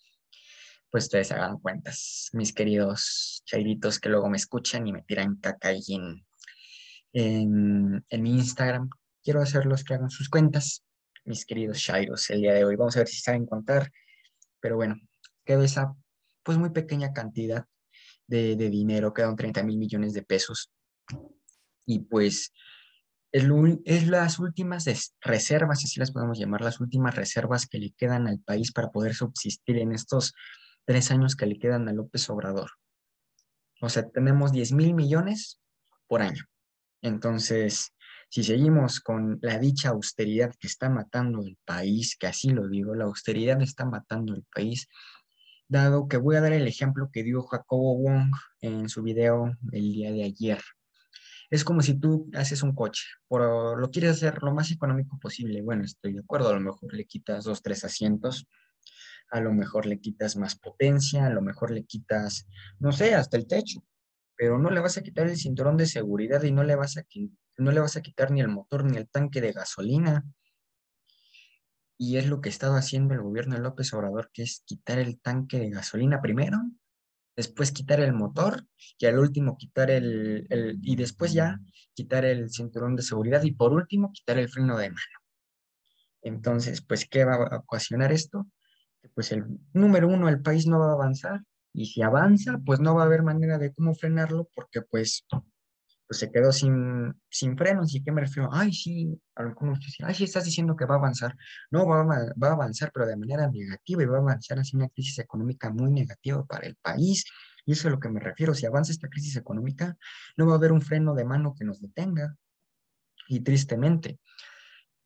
pues 0.90 1.04
ustedes 1.04 1.32
hagan 1.32 1.58
cuentas, 1.58 2.28
mis 2.32 2.52
queridos 2.52 3.42
chairitos 3.46 3.98
que 3.98 4.08
luego 4.08 4.28
me 4.28 4.36
escuchan 4.36 4.86
y 4.86 4.92
me 4.92 5.02
tiran 5.02 5.36
caca 5.36 5.68
ahí 5.68 5.82
en, 5.88 6.26
en, 7.12 8.04
en 8.08 8.22
mi 8.22 8.30
Instagram. 8.30 8.90
Quiero 9.22 9.40
hacerlos 9.40 9.84
que 9.84 9.94
hagan 9.94 10.10
sus 10.10 10.28
cuentas, 10.28 10.84
mis 11.24 11.46
queridos 11.46 11.78
chairos, 11.78 12.28
el 12.30 12.42
día 12.42 12.54
de 12.54 12.64
hoy. 12.64 12.76
Vamos 12.76 12.96
a 12.96 13.00
ver 13.00 13.08
si 13.08 13.20
saben 13.20 13.46
contar, 13.46 13.90
pero 14.60 14.76
bueno, 14.76 14.96
quedó 15.44 15.62
esa 15.62 15.94
pues 16.42 16.58
muy 16.58 16.70
pequeña 16.70 17.12
cantidad 17.12 17.64
de, 18.26 18.56
de 18.56 18.68
dinero, 18.68 19.14
quedan 19.14 19.36
30 19.36 19.62
mil 19.62 19.78
millones 19.78 20.12
de 20.12 20.22
pesos. 20.22 20.72
Y 21.86 22.00
pues 22.00 22.52
es, 23.32 24.06
las 24.06 24.38
últimas 24.38 24.84
reservas, 25.20 25.84
así 25.84 25.98
las 25.98 26.12
podemos 26.12 26.38
llamar, 26.38 26.60
las 26.60 26.80
últimas 26.80 27.14
reservas 27.14 27.66
que 27.66 27.78
le 27.78 27.92
quedan 27.92 28.28
al 28.28 28.40
país 28.40 28.72
para 28.72 28.90
poder 28.90 29.14
subsistir 29.14 29.78
en 29.78 29.92
estos 29.92 30.34
tres 30.84 31.10
años 31.10 31.34
que 31.34 31.46
le 31.46 31.58
quedan 31.58 31.88
a 31.88 31.92
López 31.92 32.28
Obrador. 32.28 32.70
O 33.80 33.88
sea, 33.88 34.08
tenemos 34.08 34.52
10 34.52 34.72
mil 34.72 34.94
millones 34.94 35.60
por 36.06 36.22
año. 36.22 36.44
Entonces, 37.00 37.92
si 38.28 38.44
seguimos 38.44 39.00
con 39.00 39.38
la 39.42 39.58
dicha 39.58 39.90
austeridad 39.90 40.54
que 40.58 40.66
está 40.66 40.88
matando 40.88 41.42
el 41.42 41.58
país, 41.64 42.16
que 42.16 42.26
así 42.26 42.50
lo 42.50 42.68
digo, 42.68 42.94
la 42.94 43.04
austeridad 43.04 43.60
está 43.62 43.84
matando 43.84 44.34
el 44.34 44.44
país, 44.54 44.88
dado 45.68 46.06
que 46.06 46.18
voy 46.18 46.36
a 46.36 46.40
dar 46.40 46.52
el 46.52 46.66
ejemplo 46.66 47.10
que 47.12 47.22
dio 47.24 47.42
Jacobo 47.42 47.96
Wong 47.96 48.32
en 48.60 48.88
su 48.88 49.02
video 49.02 49.56
el 49.72 49.92
día 49.92 50.12
de 50.12 50.24
ayer. 50.24 50.62
Es 51.52 51.64
como 51.64 51.82
si 51.82 52.00
tú 52.00 52.30
haces 52.32 52.62
un 52.62 52.74
coche, 52.74 53.04
pero 53.28 53.76
lo 53.76 53.90
quieres 53.90 54.12
hacer 54.12 54.42
lo 54.42 54.54
más 54.54 54.70
económico 54.70 55.18
posible. 55.20 55.60
Bueno, 55.60 55.84
estoy 55.84 56.14
de 56.14 56.20
acuerdo, 56.20 56.48
a 56.48 56.54
lo 56.54 56.60
mejor 56.60 56.94
le 56.94 57.04
quitas 57.04 57.44
dos, 57.44 57.60
tres 57.60 57.84
asientos, 57.84 58.48
a 59.28 59.38
lo 59.38 59.52
mejor 59.52 59.84
le 59.84 60.00
quitas 60.00 60.34
más 60.34 60.56
potencia, 60.58 61.26
a 61.26 61.28
lo 61.28 61.42
mejor 61.42 61.70
le 61.70 61.84
quitas, 61.84 62.48
no 62.78 62.90
sé, 62.90 63.14
hasta 63.14 63.36
el 63.36 63.46
techo, 63.46 63.84
pero 64.34 64.58
no 64.58 64.70
le 64.70 64.80
vas 64.80 64.96
a 64.96 65.02
quitar 65.02 65.26
el 65.26 65.36
cinturón 65.36 65.76
de 65.76 65.84
seguridad 65.84 66.42
y 66.42 66.52
no 66.52 66.64
le 66.64 66.74
vas 66.74 66.96
a, 66.96 67.04
no 67.58 67.70
le 67.70 67.80
vas 67.80 67.98
a 67.98 68.00
quitar 68.00 68.30
ni 68.30 68.40
el 68.40 68.48
motor 68.48 68.86
ni 68.86 68.96
el 68.96 69.10
tanque 69.10 69.42
de 69.42 69.52
gasolina. 69.52 70.24
Y 71.98 72.16
es 72.16 72.28
lo 72.28 72.40
que 72.40 72.48
ha 72.48 72.52
estado 72.52 72.76
haciendo 72.76 73.12
el 73.12 73.20
gobierno 73.20 73.56
de 73.56 73.60
López 73.60 73.92
Obrador, 73.92 74.30
que 74.32 74.44
es 74.44 74.62
quitar 74.64 74.98
el 74.98 75.20
tanque 75.20 75.58
de 75.58 75.68
gasolina 75.68 76.22
primero 76.22 76.62
después 77.36 77.72
quitar 77.72 78.00
el 78.00 78.12
motor 78.12 78.66
y 78.98 79.06
al 79.06 79.18
último 79.18 79.56
quitar 79.56 79.90
el, 79.90 80.46
el, 80.50 80.78
y 80.82 80.96
después 80.96 81.32
ya 81.32 81.58
quitar 81.94 82.24
el 82.24 82.50
cinturón 82.50 82.96
de 82.96 83.02
seguridad 83.02 83.42
y 83.42 83.52
por 83.52 83.72
último 83.72 84.12
quitar 84.12 84.38
el 84.38 84.48
freno 84.48 84.76
de 84.76 84.90
mano. 84.90 85.18
Entonces, 86.22 86.82
pues, 86.82 87.06
¿qué 87.08 87.24
va 87.24 87.34
a 87.34 87.56
ocasionar 87.58 88.12
esto? 88.12 88.46
Pues 89.14 89.32
el 89.32 89.44
número 89.72 90.08
uno, 90.08 90.28
el 90.28 90.40
país 90.40 90.66
no 90.66 90.78
va 90.78 90.90
a 90.90 90.94
avanzar 90.94 91.40
y 91.72 91.86
si 91.86 92.02
avanza, 92.02 92.60
pues 92.64 92.80
no 92.80 92.94
va 92.94 93.02
a 93.02 93.06
haber 93.06 93.22
manera 93.22 93.58
de 93.58 93.72
cómo 93.72 93.94
frenarlo 93.94 94.48
porque 94.54 94.82
pues, 94.82 95.26
pues 96.12 96.18
se 96.18 96.30
quedó 96.30 96.52
sin, 96.52 97.14
sin 97.30 97.56
frenos. 97.56 97.94
¿Y 97.94 98.04
qué 98.04 98.12
me 98.12 98.20
refiero? 98.20 98.50
Ay, 98.52 98.70
sí, 98.70 99.18
algunos 99.34 99.80
dicen, 99.80 100.04
ay, 100.04 100.14
sí, 100.14 100.24
estás 100.24 100.44
diciendo 100.44 100.76
que 100.76 100.84
va 100.84 100.96
a 100.96 100.98
avanzar. 100.98 101.34
No, 101.70 101.86
va 101.86 102.02
a, 102.02 102.04
va 102.04 102.48
a 102.48 102.52
avanzar, 102.52 102.90
pero 102.92 103.06
de 103.06 103.16
manera 103.16 103.48
negativa 103.48 104.02
y 104.02 104.04
va 104.04 104.18
a 104.18 104.20
avanzar 104.20 104.58
así 104.58 104.76
una 104.76 104.90
crisis 104.90 105.20
económica 105.20 105.70
muy 105.70 105.90
negativa 105.90 106.44
para 106.44 106.66
el 106.66 106.76
país. 106.76 107.24
Y 107.64 107.72
eso 107.72 107.80
es 107.80 107.86
a 107.86 107.90
lo 107.92 107.98
que 107.98 108.10
me 108.10 108.20
refiero. 108.20 108.52
Si 108.52 108.66
avanza 108.66 108.92
esta 108.92 109.08
crisis 109.08 109.36
económica, 109.36 109.96
no 110.36 110.46
va 110.46 110.52
a 110.52 110.56
haber 110.56 110.72
un 110.72 110.82
freno 110.82 111.14
de 111.14 111.24
mano 111.24 111.54
que 111.58 111.64
nos 111.64 111.80
detenga. 111.80 112.36
Y 113.28 113.40
tristemente. 113.40 114.20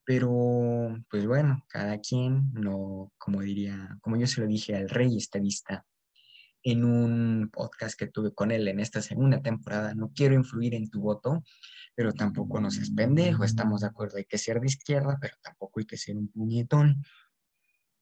Pero, 0.05 0.99
pues 1.09 1.25
bueno, 1.25 1.65
cada 1.69 2.01
quien, 2.01 2.53
no, 2.53 3.13
como 3.17 3.43
diría, 3.43 3.97
como 4.01 4.17
yo 4.17 4.27
se 4.27 4.41
lo 4.41 4.49
dije 4.49 4.75
al 4.75 4.89
rey 4.89 5.17
estadista 5.17 5.87
en 6.67 6.85
un 6.85 7.49
podcast 7.53 7.97
que 7.97 8.09
tuve 8.09 8.35
con 8.35 8.51
él 8.51 8.67
en 8.67 8.81
esta 8.81 9.01
segunda 9.01 9.41
temporada, 9.41 9.95
no 9.95 10.11
quiero 10.13 10.35
influir 10.35 10.75
en 10.75 10.91
tu 10.91 11.01
voto, 11.01 11.45
pero 11.95 12.13
tampoco 12.13 12.61
nos 12.61 12.75
seas 12.75 12.91
pendejo, 12.91 13.45
estamos 13.45 13.83
de 13.83 13.87
acuerdo, 13.87 14.17
hay 14.17 14.25
que 14.25 14.37
ser 14.37 14.61
de 14.61 14.67
izquierda, 14.67 15.17
pero 15.21 15.37
tampoco 15.41 15.79
hay 15.79 15.87
que 15.87 15.97
ser 15.97 16.17
un 16.17 16.27
puñetón. 16.27 17.05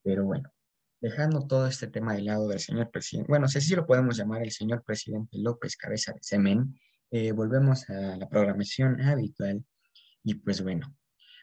Pero 0.03 0.24
bueno, 0.24 0.50
dejando 0.98 1.46
todo 1.46 1.66
este 1.66 1.88
tema 1.88 2.14
de 2.14 2.22
lado 2.22 2.48
del 2.48 2.59
señor 2.59 2.90
presidente, 2.90 3.29
bueno, 3.29 3.48
sé 3.48 3.61
si 3.61 3.74
lo 3.74 3.85
podemos 3.85 4.16
llamar 4.16 4.42
el 4.42 4.50
señor 4.50 4.83
presidente 4.83 5.37
López 5.37 5.77
Cabeza 5.77 6.14
de 6.14 6.22
Semen, 6.22 6.81
eh, 7.11 7.33
volvemos 7.33 7.90
a 7.90 8.16
la 8.16 8.31
programación 8.31 8.98
habitual 9.03 9.62
y 10.22 10.37
pues 10.37 10.62
bueno, 10.62 10.96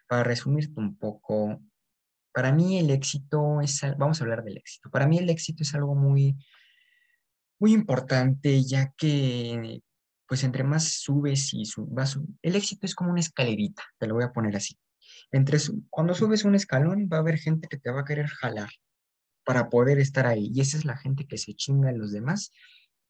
para 0.07 0.23
resumirte 0.23 0.73
un 0.75 0.97
poco, 0.97 1.61
para 2.33 2.51
mí 2.51 2.79
el 2.79 2.89
éxito 2.89 3.61
es, 3.61 3.79
vamos 3.99 4.19
a 4.19 4.23
hablar 4.23 4.43
del 4.43 4.57
éxito, 4.57 4.89
para 4.89 5.05
mí 5.05 5.19
el 5.19 5.29
éxito 5.29 5.61
es 5.61 5.75
algo 5.75 5.93
muy, 5.93 6.35
muy 7.61 7.73
importante, 7.73 8.63
ya 8.63 8.91
que 8.97 9.81
pues 10.27 10.43
entre 10.43 10.63
más 10.63 10.85
subes 11.01 11.53
y 11.53 11.65
su- 11.65 11.85
vas, 11.85 12.17
el 12.41 12.55
éxito 12.55 12.85
es 12.87 12.95
como 12.95 13.11
una 13.11 13.19
escalerita, 13.19 13.83
te 13.99 14.07
lo 14.07 14.15
voy 14.15 14.23
a 14.23 14.31
poner 14.31 14.55
así. 14.55 14.79
Entre 15.31 15.59
cuando 15.89 16.13
subes 16.15 16.43
un 16.43 16.55
escalón 16.55 17.07
va 17.11 17.17
a 17.17 17.19
haber 17.19 17.37
gente 17.37 17.67
que 17.67 17.77
te 17.77 17.91
va 17.91 18.01
a 18.01 18.05
querer 18.05 18.27
jalar 18.27 18.69
para 19.45 19.69
poder 19.69 19.99
estar 19.99 20.25
ahí, 20.25 20.49
y 20.53 20.61
esa 20.61 20.77
es 20.77 20.85
la 20.85 20.97
gente 20.97 21.27
que 21.27 21.37
se 21.37 21.53
chinga 21.53 21.89
a 21.89 21.93
los 21.93 22.11
demás 22.11 22.51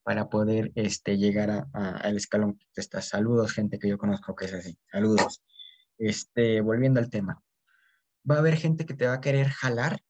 para 0.04 0.30
poder 0.30 0.72
este, 0.76 1.18
llegar 1.18 1.50
a- 1.52 1.68
a- 1.74 1.98
al 1.98 2.18
escalón 2.18 2.58
que 2.58 2.82
estás. 2.82 3.08
Saludos, 3.08 3.54
gente 3.54 3.80
que 3.80 3.88
yo 3.88 3.98
conozco 3.98 4.36
que 4.36 4.46
es 4.46 4.54
así. 4.54 4.78
Saludos. 4.92 5.42
Este, 5.98 6.60
volviendo 6.62 7.00
al 7.00 7.10
tema, 7.10 7.42
va 8.30 8.36
a 8.36 8.40
haber 8.40 8.58
gente 8.58 8.86
que 8.86 8.96
te 8.96 9.06
va 9.08 9.14
a 9.14 9.22
querer 9.22 9.48
jalar 9.50 10.02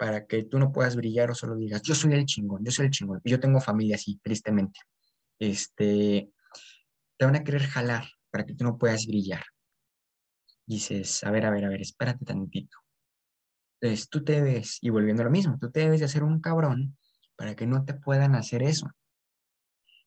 para 0.00 0.26
que 0.26 0.44
tú 0.44 0.58
no 0.58 0.72
puedas 0.72 0.96
brillar 0.96 1.30
o 1.30 1.34
solo 1.34 1.56
digas, 1.56 1.82
yo 1.82 1.94
soy 1.94 2.14
el 2.14 2.24
chingón, 2.24 2.64
yo 2.64 2.72
soy 2.72 2.86
el 2.86 2.90
chingón. 2.90 3.20
Y 3.22 3.30
yo 3.32 3.38
tengo 3.38 3.60
familia 3.60 3.96
así, 3.96 4.18
tristemente. 4.22 4.80
Este, 5.38 6.32
te 7.18 7.24
van 7.26 7.36
a 7.36 7.44
querer 7.44 7.64
jalar 7.64 8.04
para 8.30 8.46
que 8.46 8.54
tú 8.54 8.64
no 8.64 8.78
puedas 8.78 9.06
brillar. 9.06 9.42
Dices, 10.64 11.22
a 11.22 11.30
ver, 11.30 11.44
a 11.44 11.50
ver, 11.50 11.66
a 11.66 11.68
ver, 11.68 11.82
espérate 11.82 12.24
tantito. 12.24 12.78
Entonces, 13.78 14.08
tú 14.08 14.24
te 14.24 14.40
ves, 14.40 14.78
y 14.80 14.88
volviendo 14.88 15.20
a 15.20 15.26
lo 15.26 15.30
mismo, 15.30 15.58
tú 15.60 15.70
te 15.70 15.80
debes 15.80 16.00
de 16.00 16.06
hacer 16.06 16.22
un 16.22 16.40
cabrón 16.40 16.96
para 17.36 17.54
que 17.54 17.66
no 17.66 17.84
te 17.84 17.92
puedan 17.92 18.34
hacer 18.34 18.62
eso. 18.62 18.90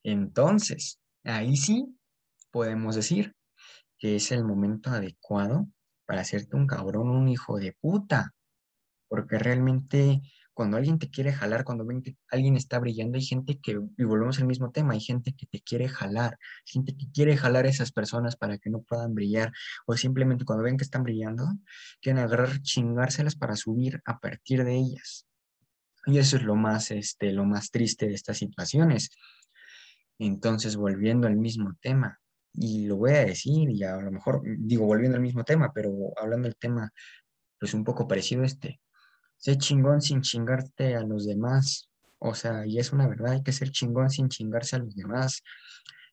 Entonces, 0.02 1.00
ahí 1.24 1.56
sí 1.56 1.86
podemos 2.50 2.96
decir 2.96 3.36
que 4.00 4.16
es 4.16 4.32
el 4.32 4.44
momento 4.44 4.90
adecuado 4.90 5.68
para 6.08 6.22
hacerte 6.22 6.56
un 6.56 6.66
cabrón, 6.66 7.12
un 7.12 7.30
hijo 7.30 7.60
de 7.60 7.78
puta. 7.80 8.34
Porque 9.14 9.38
realmente 9.38 10.24
cuando 10.56 10.76
alguien 10.76 10.98
te 10.98 11.12
quiere 11.12 11.32
jalar, 11.32 11.64
cuando 11.64 11.86
ven 11.86 12.02
que 12.02 12.18
alguien 12.32 12.58
está 12.58 12.80
brillando, 12.80 13.16
hay 13.16 13.24
gente 13.24 13.60
que, 13.60 13.80
y 13.96 14.04
volvemos 14.06 14.40
al 14.40 14.48
mismo 14.48 14.72
tema, 14.72 14.94
hay 14.94 15.02
gente 15.02 15.36
que 15.36 15.46
te 15.46 15.62
quiere 15.62 15.88
jalar, 15.88 16.40
gente 16.66 16.98
que 16.98 17.12
quiere 17.12 17.38
jalar 17.38 17.68
a 17.68 17.70
esas 17.70 17.92
personas 17.92 18.36
para 18.36 18.58
que 18.58 18.72
no 18.72 18.82
puedan 18.82 19.14
brillar, 19.14 19.52
o 19.86 19.96
simplemente 19.96 20.46
cuando 20.46 20.64
ven 20.64 20.78
que 20.78 20.84
están 20.84 21.04
brillando, 21.04 21.46
quieren 22.02 22.24
agarrar, 22.24 22.60
chingárselas 22.64 23.36
para 23.36 23.56
subir 23.56 24.02
a 24.06 24.18
partir 24.18 24.64
de 24.64 24.78
ellas. 24.78 25.28
Y 26.08 26.18
eso 26.18 26.38
es 26.38 26.42
lo 26.42 26.56
más, 26.56 26.90
este, 26.90 27.34
lo 27.34 27.46
más 27.46 27.70
triste 27.70 28.08
de 28.08 28.16
estas 28.16 28.40
situaciones. 28.40 29.12
Entonces, 30.18 30.76
volviendo 30.76 31.28
al 31.28 31.36
mismo 31.36 31.76
tema, 31.80 32.20
y 32.52 32.88
lo 32.88 32.98
voy 32.98 33.12
a 33.12 33.26
decir, 33.26 33.70
y 33.70 33.84
a 33.84 33.96
lo 33.98 34.12
mejor 34.12 34.42
digo 34.58 34.88
volviendo 34.88 35.18
al 35.18 35.22
mismo 35.22 35.44
tema, 35.44 35.72
pero 35.72 35.92
hablando 36.18 36.48
del 36.48 36.58
tema, 36.58 36.92
pues 37.60 37.76
un 37.76 37.84
poco 37.84 38.10
parecido 38.10 38.42
a 38.42 38.46
este, 38.46 38.82
sé 39.44 39.58
chingón 39.58 40.02
sin 40.02 40.22
chingarte 40.22 40.96
a 40.96 41.02
los 41.02 41.26
demás. 41.26 41.90
O 42.18 42.34
sea, 42.34 42.66
y 42.66 42.80
es 42.80 42.94
una 42.94 43.10
verdad, 43.10 43.34
hay 43.34 43.44
que 43.44 43.52
ser 43.52 43.72
chingón 43.72 44.10
sin 44.10 44.30
chingarse 44.30 44.78
a 44.78 44.80
los 44.80 44.96
demás. 44.96 45.44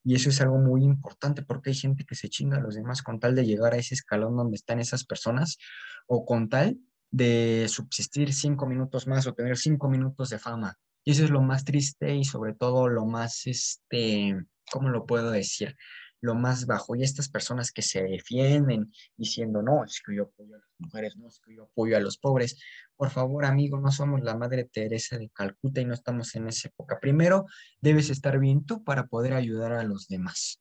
Y 0.02 0.16
eso 0.16 0.30
es 0.30 0.40
algo 0.40 0.58
muy 0.58 0.82
importante 0.82 1.42
porque 1.42 1.70
hay 1.70 1.76
gente 1.76 2.04
que 2.04 2.16
se 2.16 2.28
chinga 2.28 2.56
a 2.56 2.60
los 2.60 2.74
demás 2.74 3.02
con 3.02 3.20
tal 3.20 3.36
de 3.36 3.46
llegar 3.46 3.72
a 3.72 3.76
ese 3.76 3.94
escalón 3.94 4.36
donde 4.36 4.56
están 4.56 4.80
esas 4.80 5.04
personas 5.04 5.58
o 6.08 6.24
con 6.24 6.48
tal 6.48 6.78
de 7.12 7.66
subsistir 7.68 8.32
cinco 8.32 8.66
minutos 8.66 9.06
más 9.06 9.28
o 9.28 9.32
tener 9.32 9.56
cinco 9.56 9.88
minutos 9.88 10.30
de 10.30 10.40
fama. 10.40 10.76
Y 11.04 11.12
eso 11.12 11.22
es 11.22 11.30
lo 11.30 11.40
más 11.40 11.64
triste 11.64 12.16
y 12.16 12.24
sobre 12.24 12.54
todo 12.54 12.88
lo 12.88 13.06
más, 13.06 13.46
este, 13.46 14.36
¿cómo 14.72 14.88
lo 14.88 15.06
puedo 15.06 15.30
decir? 15.30 15.76
Lo 16.20 16.34
más 16.34 16.66
bajo. 16.66 16.96
Y 16.96 17.02
estas 17.02 17.28
personas 17.28 17.72
que 17.72 17.82
se 17.82 18.02
defienden 18.02 18.92
diciendo, 19.16 19.62
no, 19.62 19.84
es 19.84 20.02
que 20.04 20.16
yo 20.16 20.24
apoyo 20.24 20.54
a 20.54 20.58
las 20.58 20.68
mujeres, 20.78 21.16
no, 21.16 21.28
es 21.28 21.40
que 21.40 21.54
yo 21.54 21.64
apoyo 21.64 21.96
a 21.96 22.00
los 22.00 22.18
pobres. 22.18 22.58
Por 22.96 23.10
favor, 23.10 23.44
amigo, 23.44 23.80
no 23.80 23.90
somos 23.90 24.20
la 24.22 24.36
Madre 24.36 24.64
Teresa 24.64 25.16
de 25.18 25.30
Calcuta 25.30 25.80
y 25.80 25.86
no 25.86 25.94
estamos 25.94 26.34
en 26.34 26.48
esa 26.48 26.68
época. 26.68 26.98
Primero, 27.00 27.46
debes 27.80 28.10
estar 28.10 28.38
bien 28.38 28.64
tú 28.64 28.84
para 28.84 29.06
poder 29.06 29.34
ayudar 29.34 29.72
a 29.72 29.84
los 29.84 30.08
demás. 30.08 30.60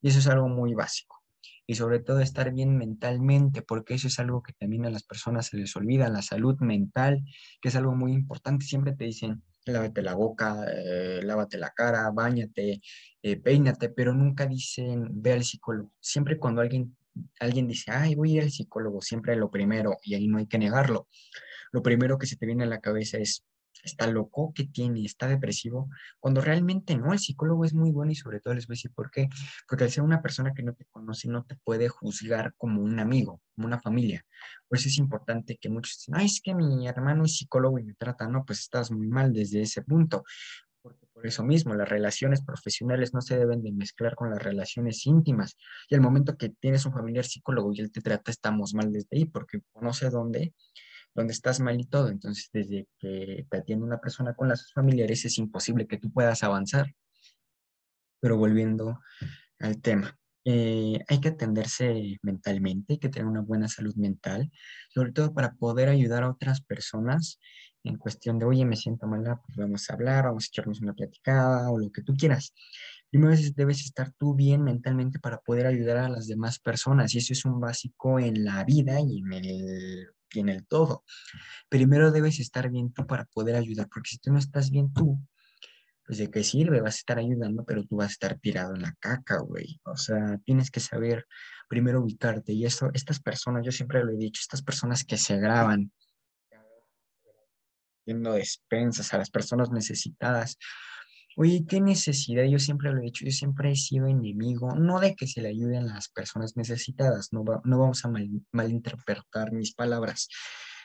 Y 0.00 0.08
eso 0.08 0.18
es 0.18 0.26
algo 0.26 0.48
muy 0.48 0.74
básico. 0.74 1.22
Y 1.66 1.74
sobre 1.74 2.00
todo 2.00 2.20
estar 2.20 2.52
bien 2.52 2.78
mentalmente, 2.78 3.60
porque 3.62 3.94
eso 3.94 4.08
es 4.08 4.18
algo 4.18 4.42
que 4.42 4.54
también 4.54 4.86
a 4.86 4.90
las 4.90 5.02
personas 5.02 5.46
se 5.46 5.58
les 5.58 5.76
olvida, 5.76 6.08
la 6.08 6.22
salud 6.22 6.58
mental, 6.60 7.22
que 7.60 7.68
es 7.68 7.76
algo 7.76 7.94
muy 7.94 8.12
importante. 8.12 8.64
Siempre 8.64 8.94
te 8.94 9.04
dicen, 9.04 9.42
lávate 9.72 10.02
la 10.02 10.14
boca, 10.14 10.64
eh, 10.70 11.20
lávate 11.22 11.58
la 11.58 11.70
cara, 11.70 12.10
bañate, 12.10 12.80
eh, 13.22 13.36
peínate, 13.36 13.90
pero 13.90 14.12
nunca 14.14 14.46
dicen, 14.46 15.08
ve 15.10 15.32
al 15.32 15.44
psicólogo. 15.44 15.92
Siempre 16.00 16.38
cuando 16.38 16.60
alguien, 16.60 16.96
alguien 17.40 17.66
dice, 17.68 17.90
ay, 17.90 18.14
voy 18.14 18.32
a 18.32 18.36
ir 18.36 18.42
al 18.44 18.50
psicólogo, 18.50 19.00
siempre 19.02 19.36
lo 19.36 19.50
primero, 19.50 19.98
y 20.02 20.14
ahí 20.14 20.28
no 20.28 20.38
hay 20.38 20.46
que 20.46 20.58
negarlo, 20.58 21.08
lo 21.72 21.82
primero 21.82 22.18
que 22.18 22.26
se 22.26 22.36
te 22.36 22.46
viene 22.46 22.64
a 22.64 22.66
la 22.66 22.80
cabeza 22.80 23.18
es, 23.18 23.44
¿está 23.82 24.06
loco? 24.06 24.52
¿Qué 24.54 24.64
tiene? 24.64 25.04
¿Está 25.04 25.28
depresivo? 25.28 25.88
Cuando 26.20 26.40
realmente 26.40 26.96
no, 26.96 27.12
el 27.12 27.18
psicólogo 27.18 27.64
es 27.64 27.74
muy 27.74 27.90
bueno 27.90 28.12
y 28.12 28.14
sobre 28.14 28.40
todo 28.40 28.54
les 28.54 28.66
voy 28.66 28.74
a 28.74 28.76
decir 28.76 28.92
por 28.94 29.10
qué. 29.10 29.28
Porque 29.68 29.84
al 29.84 29.90
ser 29.90 30.02
una 30.04 30.22
persona 30.22 30.54
que 30.54 30.62
no 30.62 30.74
te 30.74 30.86
conoce, 30.86 31.28
no 31.28 31.44
te 31.44 31.56
puede 31.56 31.88
juzgar 31.88 32.54
como 32.56 32.82
un 32.82 32.98
amigo, 33.00 33.40
como 33.58 33.66
una 33.66 33.80
familia. 33.80 34.24
Por 34.68 34.78
eso 34.78 34.88
es 34.88 34.98
importante 34.98 35.58
que 35.60 35.68
muchos 35.68 35.98
dicen, 35.98 36.14
ay, 36.14 36.26
es 36.26 36.40
que 36.40 36.54
mi 36.54 36.86
hermano 36.86 37.24
es 37.24 37.38
psicólogo 37.38 37.80
y 37.80 37.82
me 37.82 37.94
trata, 37.94 38.28
no, 38.28 38.44
pues 38.44 38.60
estás 38.60 38.92
muy 38.92 39.08
mal 39.08 39.32
desde 39.32 39.62
ese 39.62 39.82
punto. 39.82 40.22
Porque 40.80 41.06
por 41.12 41.26
eso 41.26 41.42
mismo, 41.42 41.74
las 41.74 41.88
relaciones 41.88 42.44
profesionales 42.44 43.12
no 43.12 43.20
se 43.20 43.36
deben 43.36 43.64
de 43.64 43.72
mezclar 43.72 44.14
con 44.14 44.30
las 44.30 44.40
relaciones 44.40 45.04
íntimas. 45.06 45.56
Y 45.90 45.96
al 45.96 46.00
momento 46.00 46.36
que 46.36 46.50
tienes 46.50 46.86
un 46.86 46.92
familiar 46.92 47.24
psicólogo 47.24 47.72
y 47.74 47.80
él 47.80 47.90
te 47.90 48.00
trata, 48.00 48.30
estamos 48.30 48.74
mal 48.74 48.92
desde 48.92 49.08
ahí, 49.16 49.24
porque 49.24 49.60
conoce 49.72 50.08
dónde 50.08 50.54
donde 51.14 51.32
estás 51.32 51.58
mal 51.58 51.80
y 51.80 51.84
todo. 51.84 52.10
Entonces, 52.10 52.48
desde 52.52 52.86
que 52.96 53.44
te 53.50 53.56
atiende 53.56 53.84
una 53.84 53.98
persona 53.98 54.34
con 54.34 54.48
lazos 54.48 54.72
familiares, 54.72 55.24
es 55.24 55.36
imposible 55.38 55.88
que 55.88 55.98
tú 55.98 56.12
puedas 56.12 56.44
avanzar. 56.44 56.94
Pero 58.20 58.36
volviendo 58.36 59.00
al 59.58 59.80
tema, 59.80 60.16
eh, 60.44 60.98
hay 61.08 61.20
que 61.20 61.28
atenderse 61.28 62.18
mentalmente, 62.22 62.94
hay 62.94 62.98
que 62.98 63.08
tener 63.08 63.26
una 63.26 63.42
buena 63.42 63.68
salud 63.68 63.94
mental, 63.96 64.50
sobre 64.90 65.12
todo 65.12 65.34
para 65.34 65.52
poder 65.54 65.88
ayudar 65.88 66.22
a 66.22 66.30
otras 66.30 66.60
personas 66.60 67.38
en 67.84 67.96
cuestión 67.96 68.38
de, 68.38 68.44
oye, 68.44 68.64
me 68.64 68.76
siento 68.76 69.06
mal, 69.06 69.22
pues 69.46 69.56
vamos 69.56 69.88
a 69.88 69.94
hablar, 69.94 70.24
vamos 70.24 70.44
a 70.44 70.48
echarnos 70.48 70.80
una 70.80 70.94
platicada 70.94 71.70
o 71.70 71.78
lo 71.78 71.90
que 71.90 72.02
tú 72.02 72.14
quieras. 72.14 72.54
Primero 73.10 73.34
debes 73.54 73.80
estar 73.84 74.12
tú 74.18 74.34
bien 74.34 74.62
mentalmente 74.62 75.18
para 75.18 75.38
poder 75.40 75.66
ayudar 75.66 75.98
a 75.98 76.08
las 76.08 76.26
demás 76.26 76.58
personas 76.58 77.14
y 77.14 77.18
eso 77.18 77.32
es 77.32 77.44
un 77.44 77.60
básico 77.60 78.18
en 78.18 78.44
la 78.44 78.64
vida 78.64 79.00
y 79.00 79.18
en 79.20 79.32
el 79.32 80.08
y 80.34 80.40
en 80.40 80.48
el 80.48 80.66
todo. 80.66 81.04
Primero 81.68 82.10
debes 82.10 82.40
estar 82.40 82.70
bien 82.70 82.92
tú 82.92 83.06
para 83.06 83.24
poder 83.26 83.56
ayudar, 83.56 83.88
porque 83.92 84.10
si 84.10 84.18
tú 84.18 84.32
no 84.32 84.38
estás 84.38 84.70
bien 84.70 84.92
tú, 84.92 85.18
pues 86.08 86.18
de 86.18 86.30
qué 86.30 86.42
sirve, 86.42 86.80
vas 86.80 86.94
a 86.94 86.98
estar 87.00 87.18
ayudando, 87.18 87.66
pero 87.66 87.84
tú 87.84 87.96
vas 87.96 88.08
a 88.08 88.12
estar 88.12 88.38
tirado 88.38 88.74
en 88.74 88.80
la 88.80 88.94
caca, 88.98 89.40
güey. 89.40 89.78
O 89.84 89.94
sea, 89.94 90.38
tienes 90.42 90.70
que 90.70 90.80
saber 90.80 91.26
primero 91.68 92.00
ubicarte. 92.00 92.54
Y 92.54 92.64
esto, 92.64 92.88
estas 92.94 93.20
personas, 93.20 93.62
yo 93.62 93.70
siempre 93.70 94.02
lo 94.02 94.10
he 94.12 94.16
dicho, 94.16 94.40
estas 94.40 94.62
personas 94.62 95.04
que 95.04 95.18
se 95.18 95.36
graban 95.38 95.92
viendo 98.06 98.32
despensas 98.32 99.12
a 99.12 99.18
las 99.18 99.28
personas 99.28 99.70
necesitadas, 99.70 100.56
Oye, 101.36 101.64
qué 101.68 101.80
necesidad, 101.80 102.42
yo 102.46 102.58
siempre 102.58 102.90
lo 102.90 102.98
he 102.98 103.04
dicho, 103.04 103.24
yo 103.24 103.30
siempre 103.30 103.70
he 103.70 103.76
sido 103.76 104.08
enemigo, 104.08 104.74
no 104.74 104.98
de 104.98 105.14
que 105.14 105.28
se 105.28 105.40
le 105.40 105.50
ayuden 105.50 105.88
a 105.88 105.94
las 105.94 106.08
personas 106.08 106.56
necesitadas, 106.56 107.28
no, 107.32 107.44
va- 107.44 107.60
no 107.62 107.78
vamos 107.78 108.04
a 108.04 108.08
mal- 108.08 108.28
malinterpretar 108.50 109.52
mis 109.52 109.72
palabras, 109.72 110.28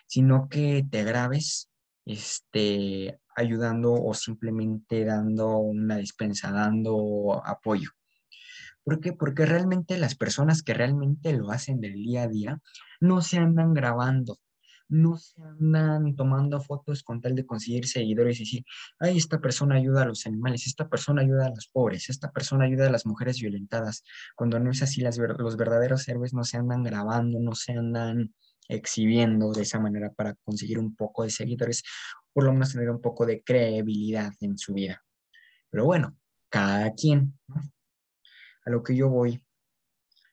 sino 0.05 0.49
que 0.49 0.85
te 0.91 1.03
grabes 1.03 1.71
este, 2.05 3.19
ayudando 3.35 3.93
o 3.93 4.13
simplemente 4.13 5.05
dando 5.05 5.57
una 5.57 5.97
despensa, 5.97 6.51
dando 6.51 7.41
apoyo. 7.45 7.89
¿Por 8.83 8.99
qué? 8.99 9.13
Porque 9.13 9.45
realmente 9.45 9.97
las 9.97 10.15
personas 10.15 10.61
que 10.61 10.73
realmente 10.73 11.33
lo 11.33 11.51
hacen 11.51 11.79
del 11.79 11.93
día 11.93 12.23
a 12.23 12.27
día 12.27 12.61
no 12.99 13.21
se 13.21 13.37
andan 13.37 13.73
grabando, 13.73 14.39
no 14.89 15.15
se 15.17 15.41
andan 15.41 16.15
tomando 16.15 16.59
fotos 16.61 17.01
con 17.01 17.21
tal 17.21 17.33
de 17.35 17.45
conseguir 17.45 17.87
seguidores 17.87 18.37
y 18.37 18.43
decir, 18.43 18.65
ay, 18.99 19.17
esta 19.17 19.39
persona 19.39 19.75
ayuda 19.75 20.03
a 20.03 20.05
los 20.05 20.25
animales, 20.25 20.67
esta 20.67 20.89
persona 20.89 21.21
ayuda 21.21 21.45
a 21.45 21.49
los 21.49 21.69
pobres, 21.69 22.09
esta 22.09 22.31
persona 22.31 22.65
ayuda 22.65 22.87
a 22.87 22.91
las 22.91 23.05
mujeres 23.05 23.39
violentadas. 23.39 24.03
Cuando 24.35 24.59
no 24.59 24.69
es 24.69 24.83
así, 24.83 25.01
los 25.01 25.57
verdaderos 25.57 26.07
héroes 26.09 26.33
no 26.33 26.43
se 26.43 26.57
andan 26.57 26.83
grabando, 26.83 27.39
no 27.39 27.55
se 27.55 27.71
andan 27.71 28.33
exhibiendo 28.67 29.51
de 29.51 29.63
esa 29.63 29.79
manera 29.79 30.11
para 30.11 30.35
conseguir 30.43 30.79
un 30.79 30.95
poco 30.95 31.23
de 31.23 31.29
seguidores, 31.29 31.83
por 32.31 32.43
lo 32.43 32.53
menos 32.53 32.71
tener 32.71 32.89
un 32.89 33.01
poco 33.01 33.25
de 33.25 33.43
credibilidad 33.43 34.31
en 34.39 34.57
su 34.57 34.73
vida. 34.73 35.03
Pero 35.69 35.85
bueno, 35.85 36.17
cada 36.49 36.93
quien, 36.93 37.37
¿no? 37.47 37.55
A 38.65 38.69
lo 38.69 38.83
que 38.83 38.95
yo 38.95 39.09
voy 39.09 39.43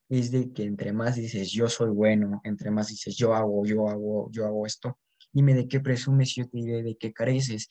es 0.09 0.31
de 0.31 0.53
que 0.53 0.64
entre 0.64 0.93
más 0.93 1.16
dices 1.16 1.51
yo 1.51 1.69
soy 1.69 1.90
bueno, 1.90 2.40
entre 2.45 2.71
más 2.71 2.88
dices 2.88 3.16
yo 3.16 3.35
hago, 3.35 3.64
yo 3.64 3.88
hago, 3.88 4.31
yo 4.31 4.47
hago 4.47 4.66
esto, 4.66 4.99
dime 5.33 5.55
de 5.55 5.69
qué 5.69 5.81
presumes, 5.81 6.35
yo 6.35 6.49
te 6.49 6.59
diré 6.59 6.83
de 6.83 6.97
qué 6.97 7.12
careces. 7.12 7.69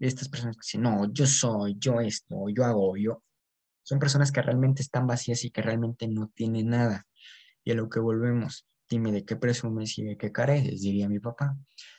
Estas 0.00 0.28
personas 0.28 0.56
que 0.56 0.62
dicen, 0.64 0.82
no, 0.82 1.12
yo 1.12 1.26
soy, 1.26 1.76
yo 1.78 2.00
esto, 2.00 2.48
yo 2.48 2.64
hago, 2.64 2.96
yo, 2.96 3.22
son 3.82 3.98
personas 3.98 4.32
que 4.32 4.42
realmente 4.42 4.82
están 4.82 5.06
vacías 5.06 5.44
y 5.44 5.50
que 5.50 5.62
realmente 5.62 6.08
no 6.08 6.30
tienen 6.34 6.70
nada. 6.70 7.06
Y 7.64 7.72
a 7.72 7.74
lo 7.74 7.88
que 7.88 8.00
volvemos, 8.00 8.66
dime 8.92 9.10
de 9.10 9.24
qué 9.24 9.36
presumes 9.36 9.98
y 9.98 10.04
de 10.04 10.16
qué 10.16 10.30
careces, 10.30 10.82
diría 10.82 11.08
mi 11.08 11.18
papá. 11.18 11.56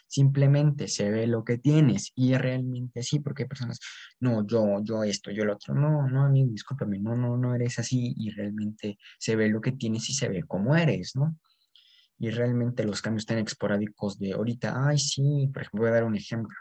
Simplemente 0.08 0.88
se 0.88 1.10
ve 1.10 1.25
lo 1.25 1.43
que 1.43 1.58
tienes 1.58 2.12
y 2.15 2.36
realmente 2.36 2.99
así, 2.99 3.19
porque 3.19 3.43
hay 3.43 3.49
personas, 3.49 3.79
no, 4.19 4.45
yo, 4.45 4.82
yo 4.84 5.03
esto, 5.03 5.32
yo 5.32 5.43
lo 5.43 5.53
otro, 5.53 5.73
no, 5.73 6.08
no, 6.08 6.25
amigo, 6.25 6.51
discúlpame, 6.51 6.99
no, 6.99 7.15
no, 7.15 7.36
no 7.36 7.56
eres 7.56 7.79
así 7.79 8.13
y 8.15 8.29
realmente 8.29 8.99
se 9.17 9.36
ve 9.36 9.49
lo 9.49 9.60
que 9.60 9.71
tienes 9.71 10.08
y 10.10 10.13
se 10.13 10.29
ve 10.29 10.43
cómo 10.47 10.75
eres, 10.75 11.15
¿no? 11.15 11.36
Y 12.19 12.29
realmente 12.29 12.84
los 12.84 13.01
cambios 13.01 13.25
tan 13.25 13.39
esporádicos 13.39 14.19
de 14.19 14.34
ahorita, 14.34 14.88
ay, 14.88 14.99
sí, 14.99 15.49
por 15.51 15.63
ejemplo, 15.63 15.82
voy 15.82 15.89
a 15.89 15.93
dar 15.93 16.03
un 16.03 16.15
ejemplo. 16.15 16.56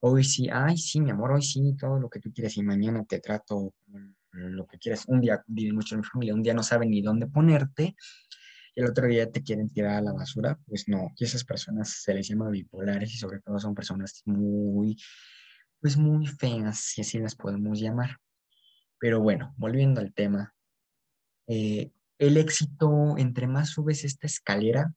Hoy 0.00 0.24
sí, 0.24 0.48
ay, 0.52 0.76
sí, 0.76 1.00
mi 1.00 1.10
amor, 1.10 1.32
hoy 1.32 1.42
sí, 1.42 1.76
todo 1.78 2.00
lo 2.00 2.10
que 2.10 2.18
tú 2.18 2.32
quieres 2.32 2.56
y 2.56 2.64
mañana 2.64 3.04
te 3.04 3.20
trato 3.20 3.72
lo 4.32 4.66
que 4.66 4.78
quieras. 4.78 5.04
Un 5.06 5.20
día, 5.20 5.42
diré 5.46 5.72
mucho 5.72 5.94
en 5.94 6.00
mi 6.00 6.06
familia, 6.06 6.34
un 6.34 6.42
día 6.42 6.54
no 6.54 6.64
saben 6.64 6.90
ni 6.90 7.00
dónde 7.02 7.26
ponerte 7.28 7.94
y 8.74 8.80
el 8.80 8.88
otro 8.88 9.06
día 9.06 9.30
te 9.30 9.42
quieren 9.42 9.68
tirar 9.70 9.96
a 9.96 10.00
la 10.00 10.12
basura, 10.12 10.58
pues 10.66 10.88
no. 10.88 11.10
Y 11.16 11.24
esas 11.24 11.44
personas 11.44 11.90
se 12.02 12.14
les 12.14 12.28
llama 12.28 12.48
bipolares 12.48 13.14
y 13.14 13.18
sobre 13.18 13.40
todo 13.40 13.58
son 13.58 13.74
personas 13.74 14.22
muy, 14.24 14.96
pues 15.80 15.96
muy 15.96 16.26
feas, 16.26 16.78
si 16.78 17.02
así 17.02 17.18
las 17.18 17.34
podemos 17.34 17.80
llamar. 17.80 18.18
Pero 18.98 19.20
bueno, 19.20 19.54
volviendo 19.56 20.00
al 20.00 20.14
tema, 20.14 20.54
eh, 21.48 21.90
el 22.18 22.36
éxito, 22.36 23.16
entre 23.18 23.46
más 23.46 23.70
subes 23.70 24.04
esta 24.04 24.26
escalera, 24.26 24.94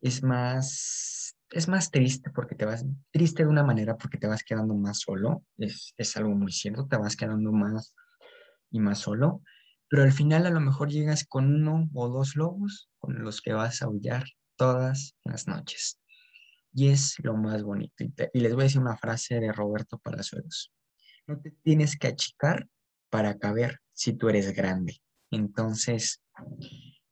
es 0.00 0.22
más, 0.22 1.36
es 1.50 1.68
más 1.68 1.90
triste 1.90 2.30
porque 2.30 2.54
te 2.54 2.64
vas, 2.64 2.86
triste 3.10 3.42
de 3.42 3.48
una 3.50 3.64
manera 3.64 3.98
porque 3.98 4.18
te 4.18 4.28
vas 4.28 4.44
quedando 4.44 4.74
más 4.74 5.00
solo, 5.00 5.44
es, 5.58 5.94
es 5.96 6.16
algo 6.16 6.34
muy 6.34 6.52
cierto, 6.52 6.86
te 6.86 6.96
vas 6.96 7.16
quedando 7.16 7.52
más 7.52 7.92
y 8.70 8.80
más 8.80 9.00
solo, 9.00 9.42
pero 9.88 10.02
al 10.02 10.12
final 10.12 10.46
a 10.46 10.50
lo 10.50 10.60
mejor 10.60 10.90
llegas 10.90 11.24
con 11.24 11.52
uno 11.52 11.88
o 11.94 12.08
dos 12.08 12.36
lobos 12.36 12.90
con 12.98 13.22
los 13.22 13.40
que 13.40 13.52
vas 13.52 13.82
a 13.82 13.86
aullar 13.86 14.24
todas 14.56 15.16
las 15.24 15.46
noches. 15.46 16.00
Y 16.74 16.88
es 16.88 17.16
lo 17.22 17.34
más 17.34 17.62
bonito. 17.62 18.04
Y, 18.32 18.40
les 18.40 18.54
voy 18.54 18.62
a 18.62 18.64
decir 18.64 18.80
una 18.80 18.96
frase 18.96 19.40
de 19.40 19.52
Roberto 19.52 19.98
Palazuelos. 19.98 20.72
No 21.26 21.40
te 21.40 21.52
tienes 21.62 21.96
que 21.96 22.08
achicar 22.08 22.68
para 23.10 23.38
caber 23.38 23.80
si 23.92 24.12
tú 24.12 24.28
eres 24.28 24.54
grande. 24.54 25.00
Entonces, 25.30 26.22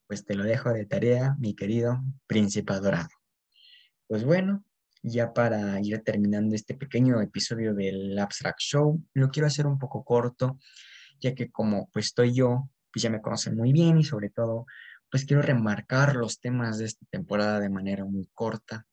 pues 0.06 0.24
te 0.24 0.34
lo 0.34 0.44
dejo 0.44 0.72
de 0.72 0.86
tarea, 0.86 1.34
mi 1.38 1.54
querido 1.54 2.02
príncipe 2.26 2.74
adorado. 2.74 3.08
Pues 4.06 4.24
bueno, 4.24 4.64
ya 5.02 5.32
para 5.32 5.80
ir 5.80 6.02
terminando 6.02 6.54
este 6.54 6.74
pequeño 6.74 7.20
episodio 7.20 7.74
del 7.74 8.18
Abstract 8.18 8.60
Show, 8.60 9.02
lo 9.14 9.30
quiero 9.30 9.46
hacer 9.46 9.66
un 9.66 9.78
poco 9.78 10.04
corto, 10.04 10.58
ya 11.20 11.34
que 11.34 11.50
como 11.50 11.88
pues 11.92 12.06
estoy 12.06 12.34
yo, 12.34 12.70
pues 12.92 13.02
ya 13.02 13.10
me 13.10 13.20
conocen 13.20 13.56
muy 13.56 13.72
bien 13.72 13.98
y 13.98 14.04
sobre 14.04 14.30
todo, 14.30 14.66
pues 15.10 15.24
quiero 15.24 15.42
remarcar 15.42 16.16
los 16.16 16.40
temas 16.40 16.78
de 16.78 16.86
esta 16.86 17.06
temporada 17.10 17.60
de 17.60 17.70
manera 17.70 18.04
muy 18.04 18.28
corta. 18.34 18.86